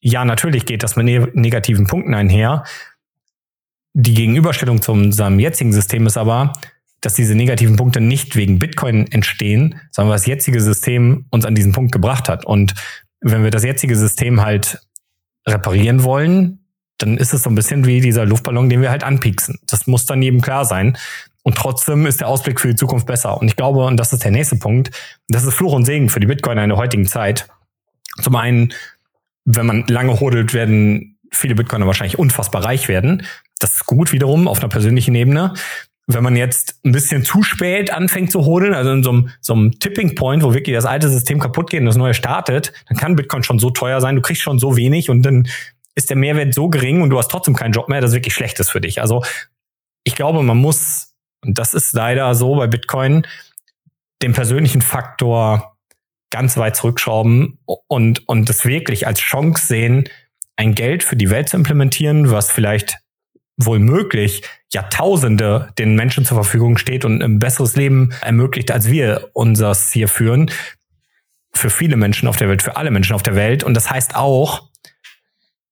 [0.00, 2.64] ja, natürlich geht das mit ne negativen Punkten einher.
[3.94, 6.52] Die Gegenüberstellung zu unserem jetzigen System ist aber,
[7.00, 11.54] dass diese negativen Punkte nicht wegen Bitcoin entstehen, sondern was das jetzige System uns an
[11.54, 12.44] diesen Punkt gebracht hat.
[12.44, 12.74] Und
[13.20, 14.80] wenn wir das jetzige System halt
[15.46, 16.60] reparieren wollen,
[16.98, 19.58] dann ist es so ein bisschen wie dieser Luftballon, den wir halt anpieksen.
[19.66, 20.96] Das muss dann jedem klar sein.
[21.42, 23.40] Und trotzdem ist der Ausblick für die Zukunft besser.
[23.40, 24.90] Und ich glaube, und das ist der nächste Punkt,
[25.28, 27.48] das ist Fluch und Segen für die Bitcoiner in der heutigen Zeit.
[28.20, 28.72] Zum einen,
[29.44, 33.22] wenn man lange hodelt, werden viele Bitcoiner wahrscheinlich unfassbar reich werden.
[33.60, 35.54] Das ist gut wiederum auf einer persönlichen Ebene.
[36.06, 39.52] Wenn man jetzt ein bisschen zu spät anfängt zu hodeln, also in so einem, so
[39.52, 42.96] einem Tipping Point, wo wirklich das alte System kaputt geht und das neue startet, dann
[42.96, 45.48] kann Bitcoin schon so teuer sein, du kriegst schon so wenig und dann
[45.98, 48.60] ist der Mehrwert so gering und du hast trotzdem keinen Job mehr, das wirklich schlecht
[48.60, 49.00] ist für dich.
[49.02, 49.22] Also
[50.04, 53.26] ich glaube, man muss, und das ist leider so bei Bitcoin,
[54.22, 55.76] den persönlichen Faktor
[56.30, 60.08] ganz weit zurückschrauben und, und das wirklich als Chance sehen,
[60.56, 62.98] ein Geld für die Welt zu implementieren, was vielleicht
[63.56, 64.42] wohl möglich
[64.72, 70.06] Jahrtausende den Menschen zur Verfügung steht und ein besseres Leben ermöglicht, als wir unseres hier
[70.06, 70.50] führen.
[71.52, 73.64] Für viele Menschen auf der Welt, für alle Menschen auf der Welt.
[73.64, 74.67] Und das heißt auch,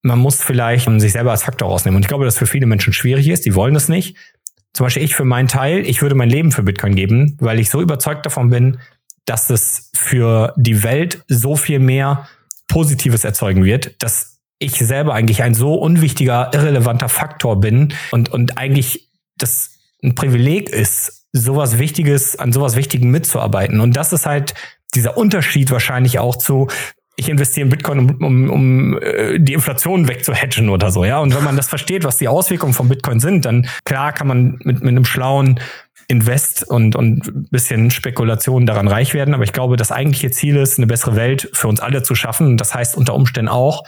[0.07, 1.97] man muss vielleicht sich selber als Faktor rausnehmen.
[1.97, 4.17] Und ich glaube, dass für viele Menschen schwierig ist, die wollen das nicht.
[4.73, 7.71] Zum Beispiel ich für meinen Teil, ich würde mein Leben für Bitcoin geben, weil ich
[7.71, 8.79] so überzeugt davon bin,
[9.25, 12.29] dass es für die Welt so viel mehr
[12.69, 18.59] Positives erzeugen wird, dass ich selber eigentlich ein so unwichtiger, irrelevanter Faktor bin und, und
[18.59, 19.71] eigentlich das
[20.03, 23.81] ein Privileg ist, sowas Wichtiges, an sowas Wichtigem mitzuarbeiten.
[23.81, 24.55] Und das ist halt
[24.95, 26.69] dieser Unterschied wahrscheinlich auch zu
[27.17, 31.19] ich investiere in Bitcoin, um, um, um äh, die Inflation wegzuhedgen oder so, ja.
[31.19, 34.59] Und wenn man das versteht, was die Auswirkungen von Bitcoin sind, dann klar kann man
[34.63, 35.59] mit, mit einem schlauen
[36.09, 39.35] Invest und, und bisschen Spekulation daran reich werden.
[39.35, 42.47] Aber ich glaube, das eigentliche Ziel ist, eine bessere Welt für uns alle zu schaffen.
[42.47, 43.83] Und das heißt unter Umständen auch,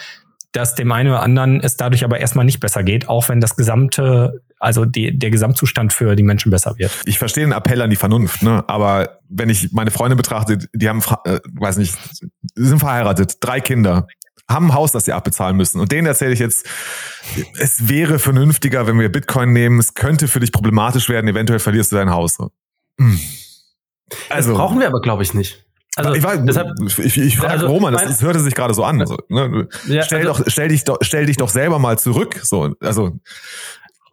[0.52, 3.56] dass dem einen oder anderen es dadurch aber erstmal nicht besser geht, auch wenn das
[3.56, 6.90] gesamte, also die, der Gesamtzustand für die Menschen besser wird.
[7.04, 8.64] Ich verstehe den Appell an die Vernunft, ne?
[8.66, 11.94] aber wenn ich meine Freunde betrachte, die haben, äh, weiß nicht,
[12.54, 14.06] sind verheiratet, drei Kinder,
[14.50, 15.78] haben ein Haus, das sie abbezahlen müssen.
[15.80, 16.66] Und denen erzähle ich jetzt,
[17.58, 19.78] es wäre vernünftiger, wenn wir Bitcoin nehmen.
[19.78, 21.28] Es könnte für dich problematisch werden.
[21.28, 22.38] Eventuell verlierst du dein Haus.
[22.98, 23.20] Hm.
[24.30, 25.67] Also das brauchen wir aber, glaube ich, nicht.
[25.98, 28.84] Also, ich, war, deshalb, ich, ich frage also, Roman, das, das hörte sich gerade so
[28.84, 29.00] an.
[29.00, 29.68] Also, ne?
[29.86, 32.40] ja, stell, also, doch, stell, dich doch, stell dich doch selber mal zurück.
[32.42, 33.18] So, also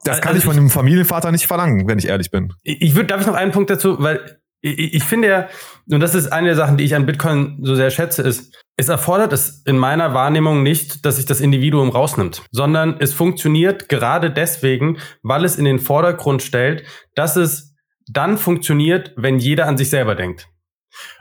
[0.03, 2.53] das kann also ich von dem Familienvater nicht verlangen, wenn ich ehrlich bin.
[2.63, 5.47] Ich würde, darf ich noch einen Punkt dazu, weil ich, ich finde ja,
[5.91, 8.89] und das ist eine der Sachen, die ich an Bitcoin so sehr schätze, ist, es
[8.89, 14.31] erfordert es in meiner Wahrnehmung nicht, dass sich das Individuum rausnimmt, sondern es funktioniert gerade
[14.31, 16.83] deswegen, weil es in den Vordergrund stellt,
[17.15, 17.73] dass es
[18.07, 20.47] dann funktioniert, wenn jeder an sich selber denkt.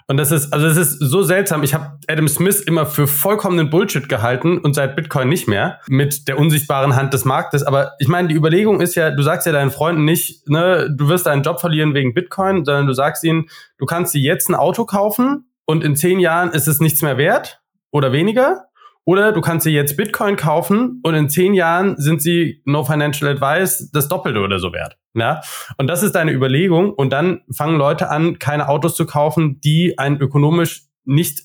[0.06, 1.62] Und das ist, also das ist so seltsam.
[1.62, 6.28] Ich habe Adam Smith immer für vollkommenen Bullshit gehalten und seit Bitcoin nicht mehr mit
[6.28, 7.62] der unsichtbaren Hand des Marktes.
[7.62, 11.08] Aber ich meine, die Überlegung ist ja, du sagst ja deinen Freunden nicht, ne, du
[11.08, 13.48] wirst deinen Job verlieren wegen Bitcoin, sondern du sagst ihnen,
[13.78, 17.16] du kannst dir jetzt ein Auto kaufen und in zehn Jahren ist es nichts mehr
[17.16, 18.66] wert oder weniger.
[19.06, 23.30] Oder du kannst dir jetzt Bitcoin kaufen und in zehn Jahren sind sie no financial
[23.30, 24.96] advice das Doppelte oder so wert.
[25.12, 25.42] Ja?
[25.76, 26.92] Und das ist deine Überlegung.
[26.92, 31.42] Und dann fangen Leute an, keine Autos zu kaufen, die ein ökonomisch nicht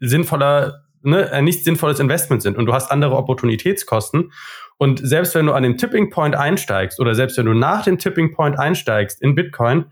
[0.00, 2.56] sinnvoller, ne, ein nicht sinnvolles Investment sind.
[2.56, 4.32] Und du hast andere Opportunitätskosten.
[4.78, 7.98] Und selbst wenn du an den Tipping Point einsteigst oder selbst wenn du nach dem
[7.98, 9.86] Tipping Point einsteigst in Bitcoin,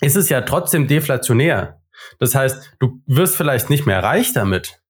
[0.00, 1.82] ist es ja trotzdem deflationär.
[2.18, 4.80] Das heißt, du wirst vielleicht nicht mehr reich damit,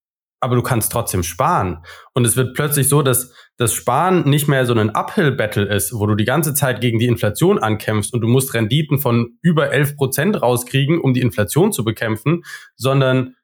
[0.40, 1.78] aber du kannst trotzdem sparen.
[2.14, 6.06] Und es wird plötzlich so, dass das Sparen nicht mehr so ein Uphill-Battle ist, wo
[6.06, 9.96] du die ganze Zeit gegen die Inflation ankämpfst und du musst Renditen von über 11
[9.96, 12.42] Prozent rauskriegen, um die Inflation zu bekämpfen,
[12.76, 13.34] sondern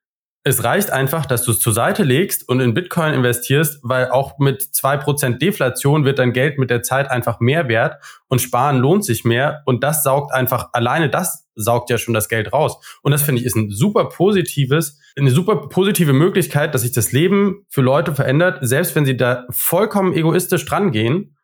[0.47, 4.39] es reicht einfach, dass du es zur Seite legst und in Bitcoin investierst, weil auch
[4.39, 7.97] mit zwei Prozent Deflation wird dein Geld mit der Zeit einfach mehr wert
[8.29, 12.29] und sparen lohnt sich mehr und das saugt einfach, alleine das saugt ja schon das
[12.29, 12.77] Geld raus.
[13.01, 17.13] Und das finde ich ist ein super positives, eine super positive Möglichkeit, dass sich das
[17.13, 21.39] Leben für Leute verändert, selbst wenn sie da vollkommen egoistisch dran gehen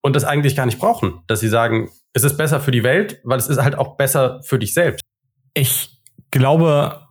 [0.00, 3.20] und das eigentlich gar nicht brauchen, dass sie sagen, es ist besser für die Welt,
[3.24, 5.04] weil es ist halt auch besser für dich selbst.
[5.52, 7.09] Ich glaube,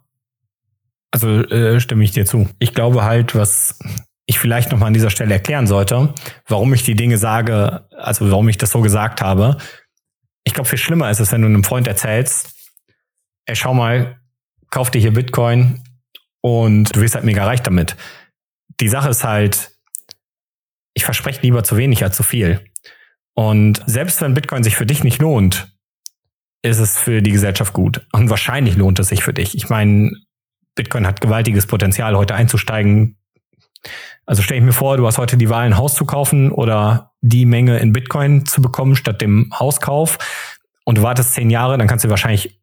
[1.12, 2.50] also äh, stimme ich dir zu.
[2.60, 3.80] Ich glaube halt, was
[4.26, 6.14] ich vielleicht noch mal an dieser Stelle erklären sollte,
[6.48, 9.58] warum ich die Dinge sage, also warum ich das so gesagt habe.
[10.44, 12.52] Ich glaube, viel schlimmer ist es, wenn du einem Freund erzählst,
[13.46, 14.20] ey, schau mal,
[14.70, 15.84] kauf dir hier Bitcoin
[16.42, 17.96] und du wirst halt mega reich damit.
[18.80, 19.72] Die Sache ist halt,
[20.94, 22.64] ich verspreche lieber zu wenig als zu viel.
[23.34, 25.74] Und selbst wenn Bitcoin sich für dich nicht lohnt,
[26.62, 28.06] ist es für die Gesellschaft gut.
[28.12, 29.56] Und wahrscheinlich lohnt es sich für dich.
[29.56, 30.12] Ich meine,
[30.80, 33.18] Bitcoin hat gewaltiges Potenzial, heute einzusteigen.
[34.26, 37.12] Also stelle ich mir vor, du hast heute die Wahl, ein Haus zu kaufen oder
[37.20, 40.18] die Menge in Bitcoin zu bekommen statt dem Hauskauf
[40.86, 42.62] und du wartest zehn Jahre, dann kannst du wahrscheinlich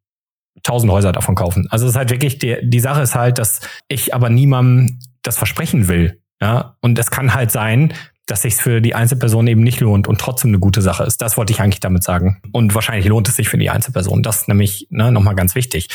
[0.62, 1.66] tausend Häuser davon kaufen.
[1.68, 5.36] Also es ist halt wirklich, die, die Sache ist halt, dass ich aber niemandem das
[5.36, 6.22] versprechen will.
[6.40, 7.92] Ja, und es kann halt sein,
[8.24, 11.20] dass sich für die Einzelperson eben nicht lohnt und trotzdem eine gute Sache ist.
[11.20, 12.40] Das wollte ich eigentlich damit sagen.
[12.52, 14.22] Und wahrscheinlich lohnt es sich für die Einzelperson.
[14.22, 15.88] Das ist nämlich ne, nochmal ganz wichtig.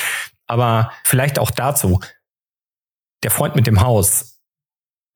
[0.52, 2.02] Aber vielleicht auch dazu,
[3.24, 4.42] der Freund mit dem Haus,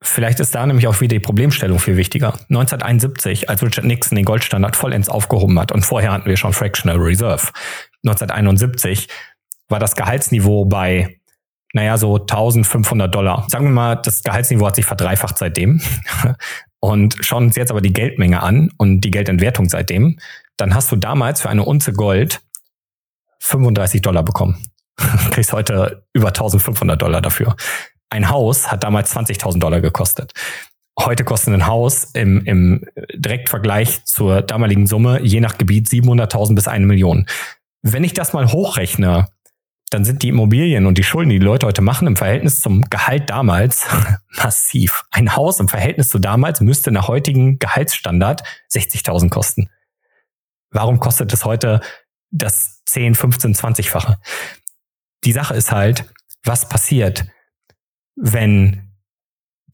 [0.02, 2.32] vielleicht ist da nämlich auch wieder die Problemstellung viel wichtiger.
[2.48, 6.96] 1971, als Richard Nixon den Goldstandard vollends aufgehoben hat und vorher hatten wir schon Fractional
[6.96, 7.48] Reserve.
[8.02, 9.08] 1971
[9.68, 11.20] war das Gehaltsniveau bei
[11.74, 13.44] naja, so 1500 Dollar.
[13.50, 15.82] Sagen wir mal, das Gehaltsniveau hat sich verdreifacht seitdem.
[16.80, 20.18] Und schauen uns jetzt aber die Geldmenge an und die Geldentwertung seitdem.
[20.56, 22.42] Dann hast du damals für eine Unze Gold
[23.40, 24.62] 35 Dollar bekommen.
[25.30, 27.56] kriegst heute über 1500 Dollar dafür.
[28.10, 30.32] Ein Haus hat damals 20.000 Dollar gekostet.
[30.98, 32.84] Heute kostet ein Haus im, im
[33.14, 37.26] Direktvergleich zur damaligen Summe je nach Gebiet 700.000 bis eine Million.
[37.82, 39.28] Wenn ich das mal hochrechne,
[39.90, 42.88] dann sind die Immobilien und die Schulden, die die Leute heute machen, im Verhältnis zum
[42.90, 43.86] Gehalt damals
[44.36, 45.04] massiv.
[45.10, 48.42] Ein Haus im Verhältnis zu damals müsste nach heutigem Gehaltsstandard
[48.72, 49.68] 60.000 kosten.
[50.70, 51.80] Warum kostet es heute
[52.30, 54.18] das 10, 15, 20-fache?
[55.26, 56.06] Die Sache ist halt,
[56.44, 57.26] was passiert,
[58.14, 58.92] wenn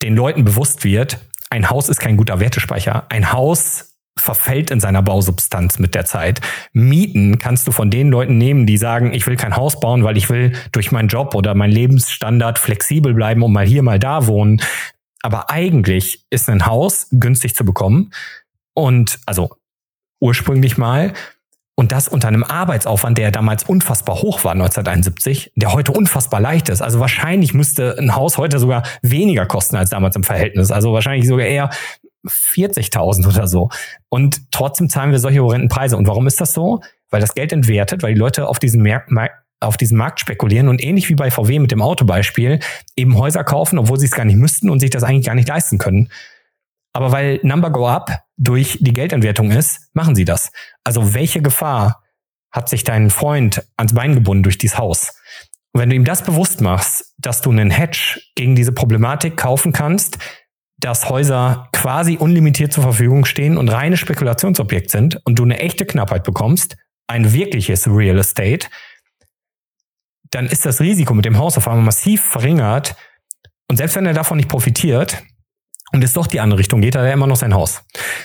[0.03, 1.19] den Leuten bewusst wird,
[1.51, 3.07] ein Haus ist kein guter Wertespeicher.
[3.11, 6.41] Ein Haus verfällt in seiner Bausubstanz mit der Zeit.
[6.73, 10.17] Mieten kannst du von den Leuten nehmen, die sagen, ich will kein Haus bauen, weil
[10.17, 14.27] ich will durch meinen Job oder meinen Lebensstandard flexibel bleiben und mal hier, mal da
[14.27, 14.61] wohnen.
[15.23, 18.13] Aber eigentlich ist ein Haus günstig zu bekommen
[18.75, 19.57] und also
[20.21, 21.13] ursprünglich mal
[21.83, 26.69] und das unter einem Arbeitsaufwand, der damals unfassbar hoch war, 1971, der heute unfassbar leicht
[26.69, 26.81] ist.
[26.81, 30.71] Also wahrscheinlich müsste ein Haus heute sogar weniger kosten als damals im Verhältnis.
[30.71, 31.71] Also wahrscheinlich sogar eher
[32.25, 33.69] 40.000 oder so.
[34.09, 35.97] Und trotzdem zahlen wir solche horrenden Preise.
[35.97, 36.83] Und warum ist das so?
[37.11, 39.11] Weil das Geld entwertet, weil die Leute auf diesen Markt,
[39.59, 42.61] auf diesen Markt spekulieren und ähnlich wie bei VW mit dem Autobeispiel
[42.95, 45.49] eben Häuser kaufen, obwohl sie es gar nicht müssten und sich das eigentlich gar nicht
[45.49, 46.11] leisten können.
[46.93, 50.51] Aber weil Number Go Up durch die Geldentwertung ist, machen sie das.
[50.85, 52.03] Also welche Gefahr
[52.51, 55.15] hat sich dein Freund ans Bein gebunden durch dieses Haus?
[55.73, 59.73] Und wenn du ihm das bewusst machst, dass du einen Hedge gegen diese Problematik kaufen
[59.73, 60.19] kannst,
[60.77, 65.87] dass Häuser quasi unlimitiert zur Verfügung stehen und reine Spekulationsobjekt sind und du eine echte
[65.87, 66.77] Knappheit bekommst,
[67.07, 68.69] ein wirkliches Real Estate,
[70.31, 72.97] dann ist das Risiko mit dem Haus auf einmal massiv verringert.
[73.69, 75.23] Und selbst wenn er davon nicht profitiert
[75.93, 77.83] und es doch die andere Richtung geht, hat er immer noch sein Haus.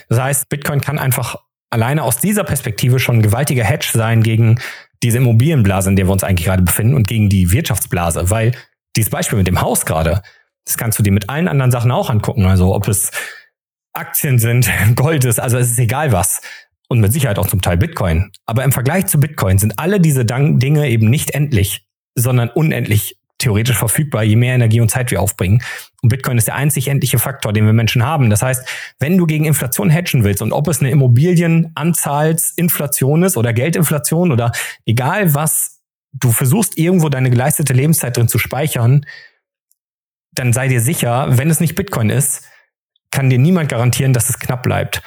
[0.10, 1.36] Das heißt, Bitcoin kann einfach
[1.70, 4.60] alleine aus dieser Perspektive schon ein gewaltiger Hedge sein gegen
[5.04, 8.54] diese Immobilienblase, in der wir uns eigentlich gerade befinden und gegen die Wirtschaftsblase, weil
[8.96, 10.22] dieses Beispiel mit dem Haus gerade,
[10.66, 12.46] das kannst du dir mit allen anderen Sachen auch angucken.
[12.46, 13.12] Also ob es
[13.94, 16.42] Aktien sind, Gold ist, also es ist egal was.
[16.90, 18.32] Und mit Sicherheit auch zum Teil Bitcoin.
[18.46, 23.78] Aber im Vergleich zu Bitcoin sind alle diese Dinge eben nicht endlich, sondern unendlich theoretisch
[23.78, 25.62] verfügbar, je mehr Energie und Zeit wir aufbringen.
[26.02, 28.30] Und Bitcoin ist der einzig endliche Faktor, den wir Menschen haben.
[28.30, 28.68] Das heißt,
[29.00, 34.52] wenn du gegen Inflation hedgen willst und ob es eine Immobilienanzahlsinflation ist oder Geldinflation oder
[34.86, 35.80] egal was,
[36.14, 39.06] du versuchst irgendwo deine geleistete Lebenszeit drin zu speichern,
[40.34, 42.44] dann sei dir sicher, wenn es nicht Bitcoin ist,
[43.12, 45.02] kann dir niemand garantieren, dass es knapp bleibt.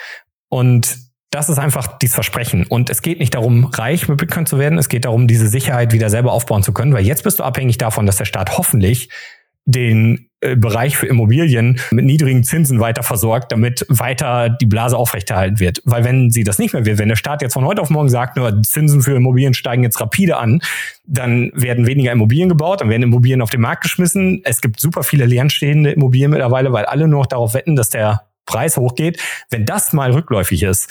[0.48, 2.66] Und das ist einfach dieses Versprechen.
[2.66, 4.78] Und es geht nicht darum, reich mit Bitcoin zu werden.
[4.78, 7.78] Es geht darum, diese Sicherheit wieder selber aufbauen zu können, weil jetzt bist du abhängig
[7.78, 9.10] davon, dass der Staat hoffentlich
[9.64, 15.60] den äh, Bereich für Immobilien mit niedrigen Zinsen weiter versorgt, damit weiter die Blase aufrechterhalten
[15.60, 15.82] wird.
[15.84, 18.08] Weil wenn sie das nicht mehr wird, wenn der Staat jetzt von heute auf morgen
[18.08, 20.60] sagt, nur Zinsen für Immobilien steigen jetzt rapide an,
[21.06, 24.40] dann werden weniger Immobilien gebaut, dann werden Immobilien auf den Markt geschmissen.
[24.44, 28.22] Es gibt super viele leerstehende Immobilien mittlerweile, weil alle nur noch darauf wetten, dass der
[28.46, 29.20] Preis hochgeht.
[29.50, 30.90] Wenn das mal rückläufig ist,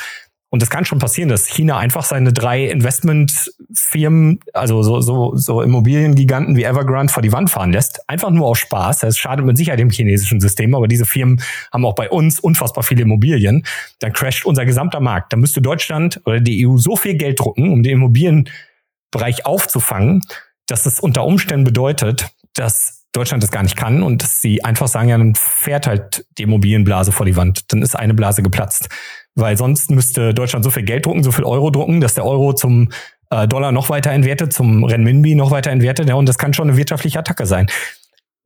[0.52, 5.62] und es kann schon passieren, dass China einfach seine drei Investmentfirmen, also so, so, so
[5.62, 8.10] Immobiliengiganten wie Evergrande vor die Wand fahren lässt.
[8.10, 9.00] Einfach nur aus Spaß.
[9.00, 11.40] Das schadet mit Sicherheit dem chinesischen System, aber diese Firmen
[11.72, 13.64] haben auch bei uns unfassbar viele Immobilien.
[14.00, 15.34] Dann crasht unser gesamter Markt.
[15.34, 20.22] Dann müsste Deutschland oder die EU so viel Geld drucken, um den Immobilienbereich aufzufangen,
[20.66, 24.88] dass es unter Umständen bedeutet, dass Deutschland das gar nicht kann und dass sie einfach
[24.88, 27.72] sagen, ja, dann fährt halt die Immobilienblase vor die Wand.
[27.72, 28.90] Dann ist eine Blase geplatzt.
[29.36, 32.54] Weil sonst müsste Deutschland so viel Geld drucken, so viel Euro drucken, dass der Euro
[32.54, 32.90] zum
[33.30, 36.10] äh, Dollar noch weiter entwertet, zum Renminbi noch weiter entwertet.
[36.10, 37.68] Ja, und das kann schon eine wirtschaftliche Attacke sein.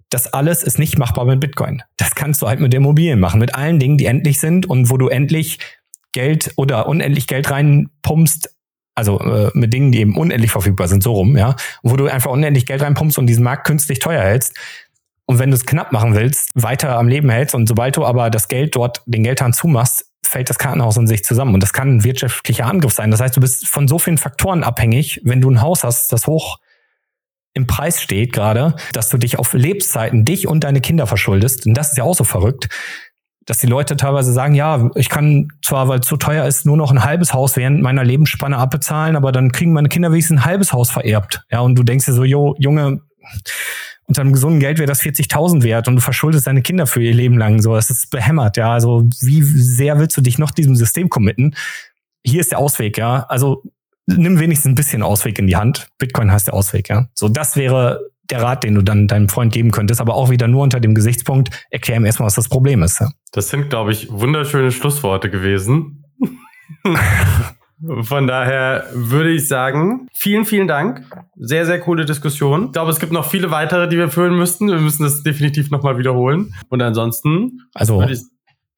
[0.10, 1.82] Das alles ist nicht machbar mit Bitcoin.
[1.98, 4.98] Das kannst du halt mit Immobilien machen, mit allen Dingen, die endlich sind und wo
[4.98, 5.58] du endlich
[6.12, 8.54] Geld oder unendlich Geld reinpumpst,
[8.94, 12.30] also äh, mit Dingen, die eben unendlich verfügbar sind, so rum, ja, wo du einfach
[12.30, 14.56] unendlich Geld reinpumpst und diesen Markt künstlich teuer hältst.
[15.26, 18.30] Und wenn du es knapp machen willst, weiter am Leben hältst und sobald du aber
[18.30, 21.54] das Geld dort, den Geldhahn zumachst, fällt das Kartenhaus in sich zusammen.
[21.54, 23.12] Und das kann ein wirtschaftlicher Angriff sein.
[23.12, 26.28] Das heißt, du bist von so vielen Faktoren abhängig, wenn du ein Haus hast, das
[26.28, 26.58] hoch
[27.54, 31.68] im Preis steht gerade, dass du dich auf Lebzeiten dich und deine Kinder verschuldest.
[31.68, 32.68] Und das ist ja auch so verrückt,
[33.46, 36.78] dass die Leute teilweise sagen, ja, ich kann zwar, weil es zu teuer ist, nur
[36.78, 40.46] noch ein halbes Haus während meiner Lebensspanne abbezahlen, aber dann kriegen meine Kinder wenigstens ein
[40.46, 41.44] halbes Haus vererbt.
[41.52, 43.02] Ja, und du denkst dir so, jo, Junge,
[44.06, 47.14] unter einem gesunden Geld wäre das 40.000 wert und du verschuldest deine Kinder für ihr
[47.14, 47.62] Leben lang.
[47.62, 48.74] So, das ist behämmert, ja.
[48.74, 51.56] Also, wie sehr willst du dich noch diesem System committen?
[52.24, 53.26] Hier ist der Ausweg, ja.
[53.30, 53.64] Also,
[54.06, 55.88] nimm wenigstens ein bisschen Ausweg in die Hand.
[55.98, 57.08] Bitcoin heißt der Ausweg, ja.
[57.14, 60.48] So, das wäre der Rat, den du dann deinem Freund geben könntest, aber auch wieder
[60.48, 63.00] nur unter dem Gesichtspunkt, erklär ihm erstmal, was das Problem ist.
[63.00, 63.12] Ja?
[63.32, 66.06] Das sind, glaube ich, wunderschöne Schlussworte gewesen.
[68.02, 71.04] Von daher würde ich sagen, vielen, vielen Dank.
[71.36, 72.68] Sehr, sehr coole Diskussion.
[72.68, 74.68] Ich glaube, es gibt noch viele weitere, die wir führen müssten.
[74.68, 76.54] Wir müssen das definitiv nochmal wiederholen.
[76.70, 77.62] Und ansonsten.
[77.74, 78.02] Also.
[78.04, 78.22] Ich,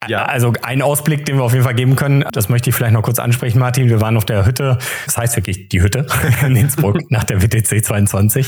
[0.08, 0.26] ja.
[0.26, 3.02] Also ein Ausblick, den wir auf jeden Fall geben können, das möchte ich vielleicht noch
[3.02, 3.90] kurz ansprechen, Martin.
[3.90, 6.06] Wir waren auf der Hütte, das heißt wirklich die Hütte
[6.46, 8.48] in Innsbruck nach der WTC 22.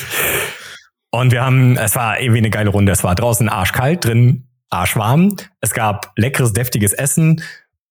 [1.09, 2.91] Und wir haben, es war irgendwie eine geile Runde.
[2.91, 5.35] Es war draußen arschkalt, drin arschwarm.
[5.61, 7.41] Es gab leckeres, deftiges Essen.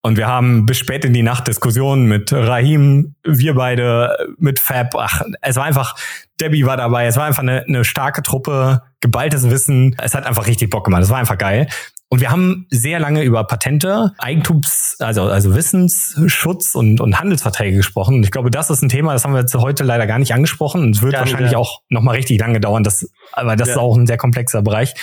[0.07, 4.95] Und wir haben bis spät in die Nacht Diskussionen mit Rahim, wir beide mit Fab.
[4.95, 5.97] Ach, es war einfach,
[6.39, 7.07] Debbie war dabei.
[7.07, 9.97] Es war einfach eine, eine starke Truppe, geballtes Wissen.
[10.01, 11.03] Es hat einfach richtig Bock gemacht.
[11.03, 11.67] Es war einfach geil.
[12.07, 18.15] Und wir haben sehr lange über Patente, Eigentums, also, also Wissensschutz und, und Handelsverträge gesprochen.
[18.15, 20.33] Und ich glaube, das ist ein Thema, das haben wir jetzt heute leider gar nicht
[20.33, 20.83] angesprochen.
[20.83, 22.83] Und es wird gar wahrscheinlich nicht, auch nochmal richtig lange dauern.
[22.83, 23.73] Das, aber das ja.
[23.73, 24.93] ist auch ein sehr komplexer Bereich.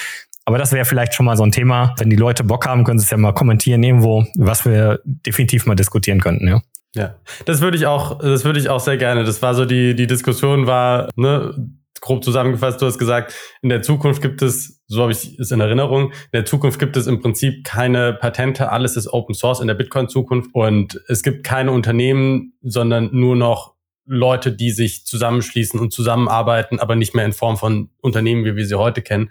[0.44, 1.94] Aber das wäre vielleicht schon mal so ein Thema.
[1.98, 5.66] Wenn die Leute Bock haben, können sie es ja mal kommentieren irgendwo, was wir definitiv
[5.66, 6.60] mal diskutieren könnten, ja.
[6.96, 9.24] Ja, das würde ich auch, das würde ich auch sehr gerne.
[9.24, 11.52] Das war so die, die Diskussion war, ne,
[12.00, 15.60] grob zusammengefasst, du hast gesagt, in der Zukunft gibt es, so habe ich es in
[15.60, 19.68] Erinnerung, in der Zukunft gibt es im Prinzip keine Patente, alles ist Open Source in
[19.68, 23.73] der Bitcoin-Zukunft und es gibt keine Unternehmen, sondern nur noch
[24.06, 28.66] Leute, die sich zusammenschließen und zusammenarbeiten, aber nicht mehr in Form von Unternehmen, wie wir
[28.66, 29.30] sie heute kennen.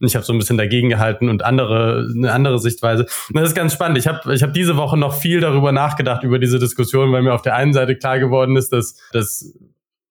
[0.00, 3.06] Und ich habe so ein bisschen dagegen gehalten und andere eine andere Sichtweise.
[3.28, 3.98] Und das ist ganz spannend.
[3.98, 7.34] Ich habe ich hab diese Woche noch viel darüber nachgedacht über diese Diskussion, weil mir
[7.34, 9.54] auf der einen Seite klar geworden ist, dass dass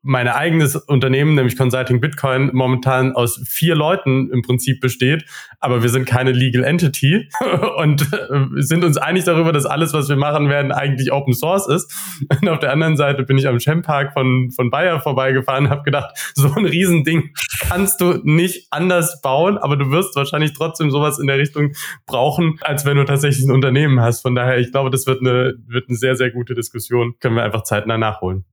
[0.05, 5.25] mein eigenes Unternehmen, nämlich Consulting Bitcoin, momentan aus vier Leuten im Prinzip besteht,
[5.61, 7.29] aber wir sind keine Legal Entity
[7.77, 11.67] und äh, sind uns einig darüber, dass alles, was wir machen werden, eigentlich Open Source
[11.67, 11.93] ist.
[12.41, 15.83] Und auf der anderen Seite bin ich am Champark von, von Bayer vorbeigefahren und habe
[15.83, 17.29] gedacht, so ein Riesending
[17.61, 21.71] kannst du nicht anders bauen, aber du wirst wahrscheinlich trotzdem sowas in der Richtung
[22.05, 24.21] brauchen, als wenn du tatsächlich ein Unternehmen hast.
[24.21, 27.13] Von daher, ich glaube, das wird eine, wird eine sehr, sehr gute Diskussion.
[27.21, 28.43] Können wir einfach zeitnah nachholen.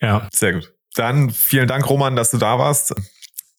[0.00, 0.72] Ja, sehr gut.
[1.00, 2.94] Dann vielen Dank, Roman, dass du da warst.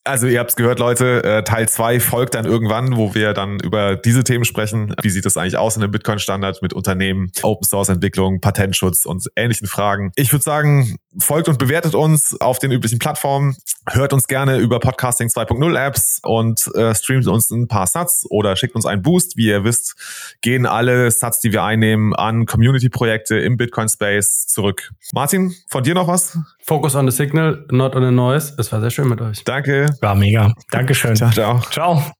[0.03, 3.59] Also ihr habt es gehört, Leute, äh, Teil zwei folgt dann irgendwann, wo wir dann
[3.59, 4.95] über diese Themen sprechen.
[5.01, 10.11] Wie sieht das eigentlich aus in dem Bitcoin-Standard mit Unternehmen, Open-Source-Entwicklung, Patentschutz und ähnlichen Fragen?
[10.15, 13.55] Ich würde sagen, folgt und bewertet uns auf den üblichen Plattformen.
[13.87, 18.55] Hört uns gerne über Podcasting 2.0 Apps und äh, streamt uns ein paar Sats oder
[18.55, 19.37] schickt uns einen Boost.
[19.37, 19.95] Wie ihr wisst,
[20.41, 24.91] gehen alle Sats, die wir einnehmen, an Community-Projekte im Bitcoin-Space zurück.
[25.13, 26.39] Martin, von dir noch was?
[26.64, 28.53] Focus on the signal, not on the noise.
[28.57, 29.43] Es war sehr schön mit euch.
[29.43, 29.88] Danke.
[30.01, 30.53] War mega.
[30.72, 31.16] Dankeschön.
[31.16, 31.59] Ciao, ciao.
[31.72, 32.14] Ciao.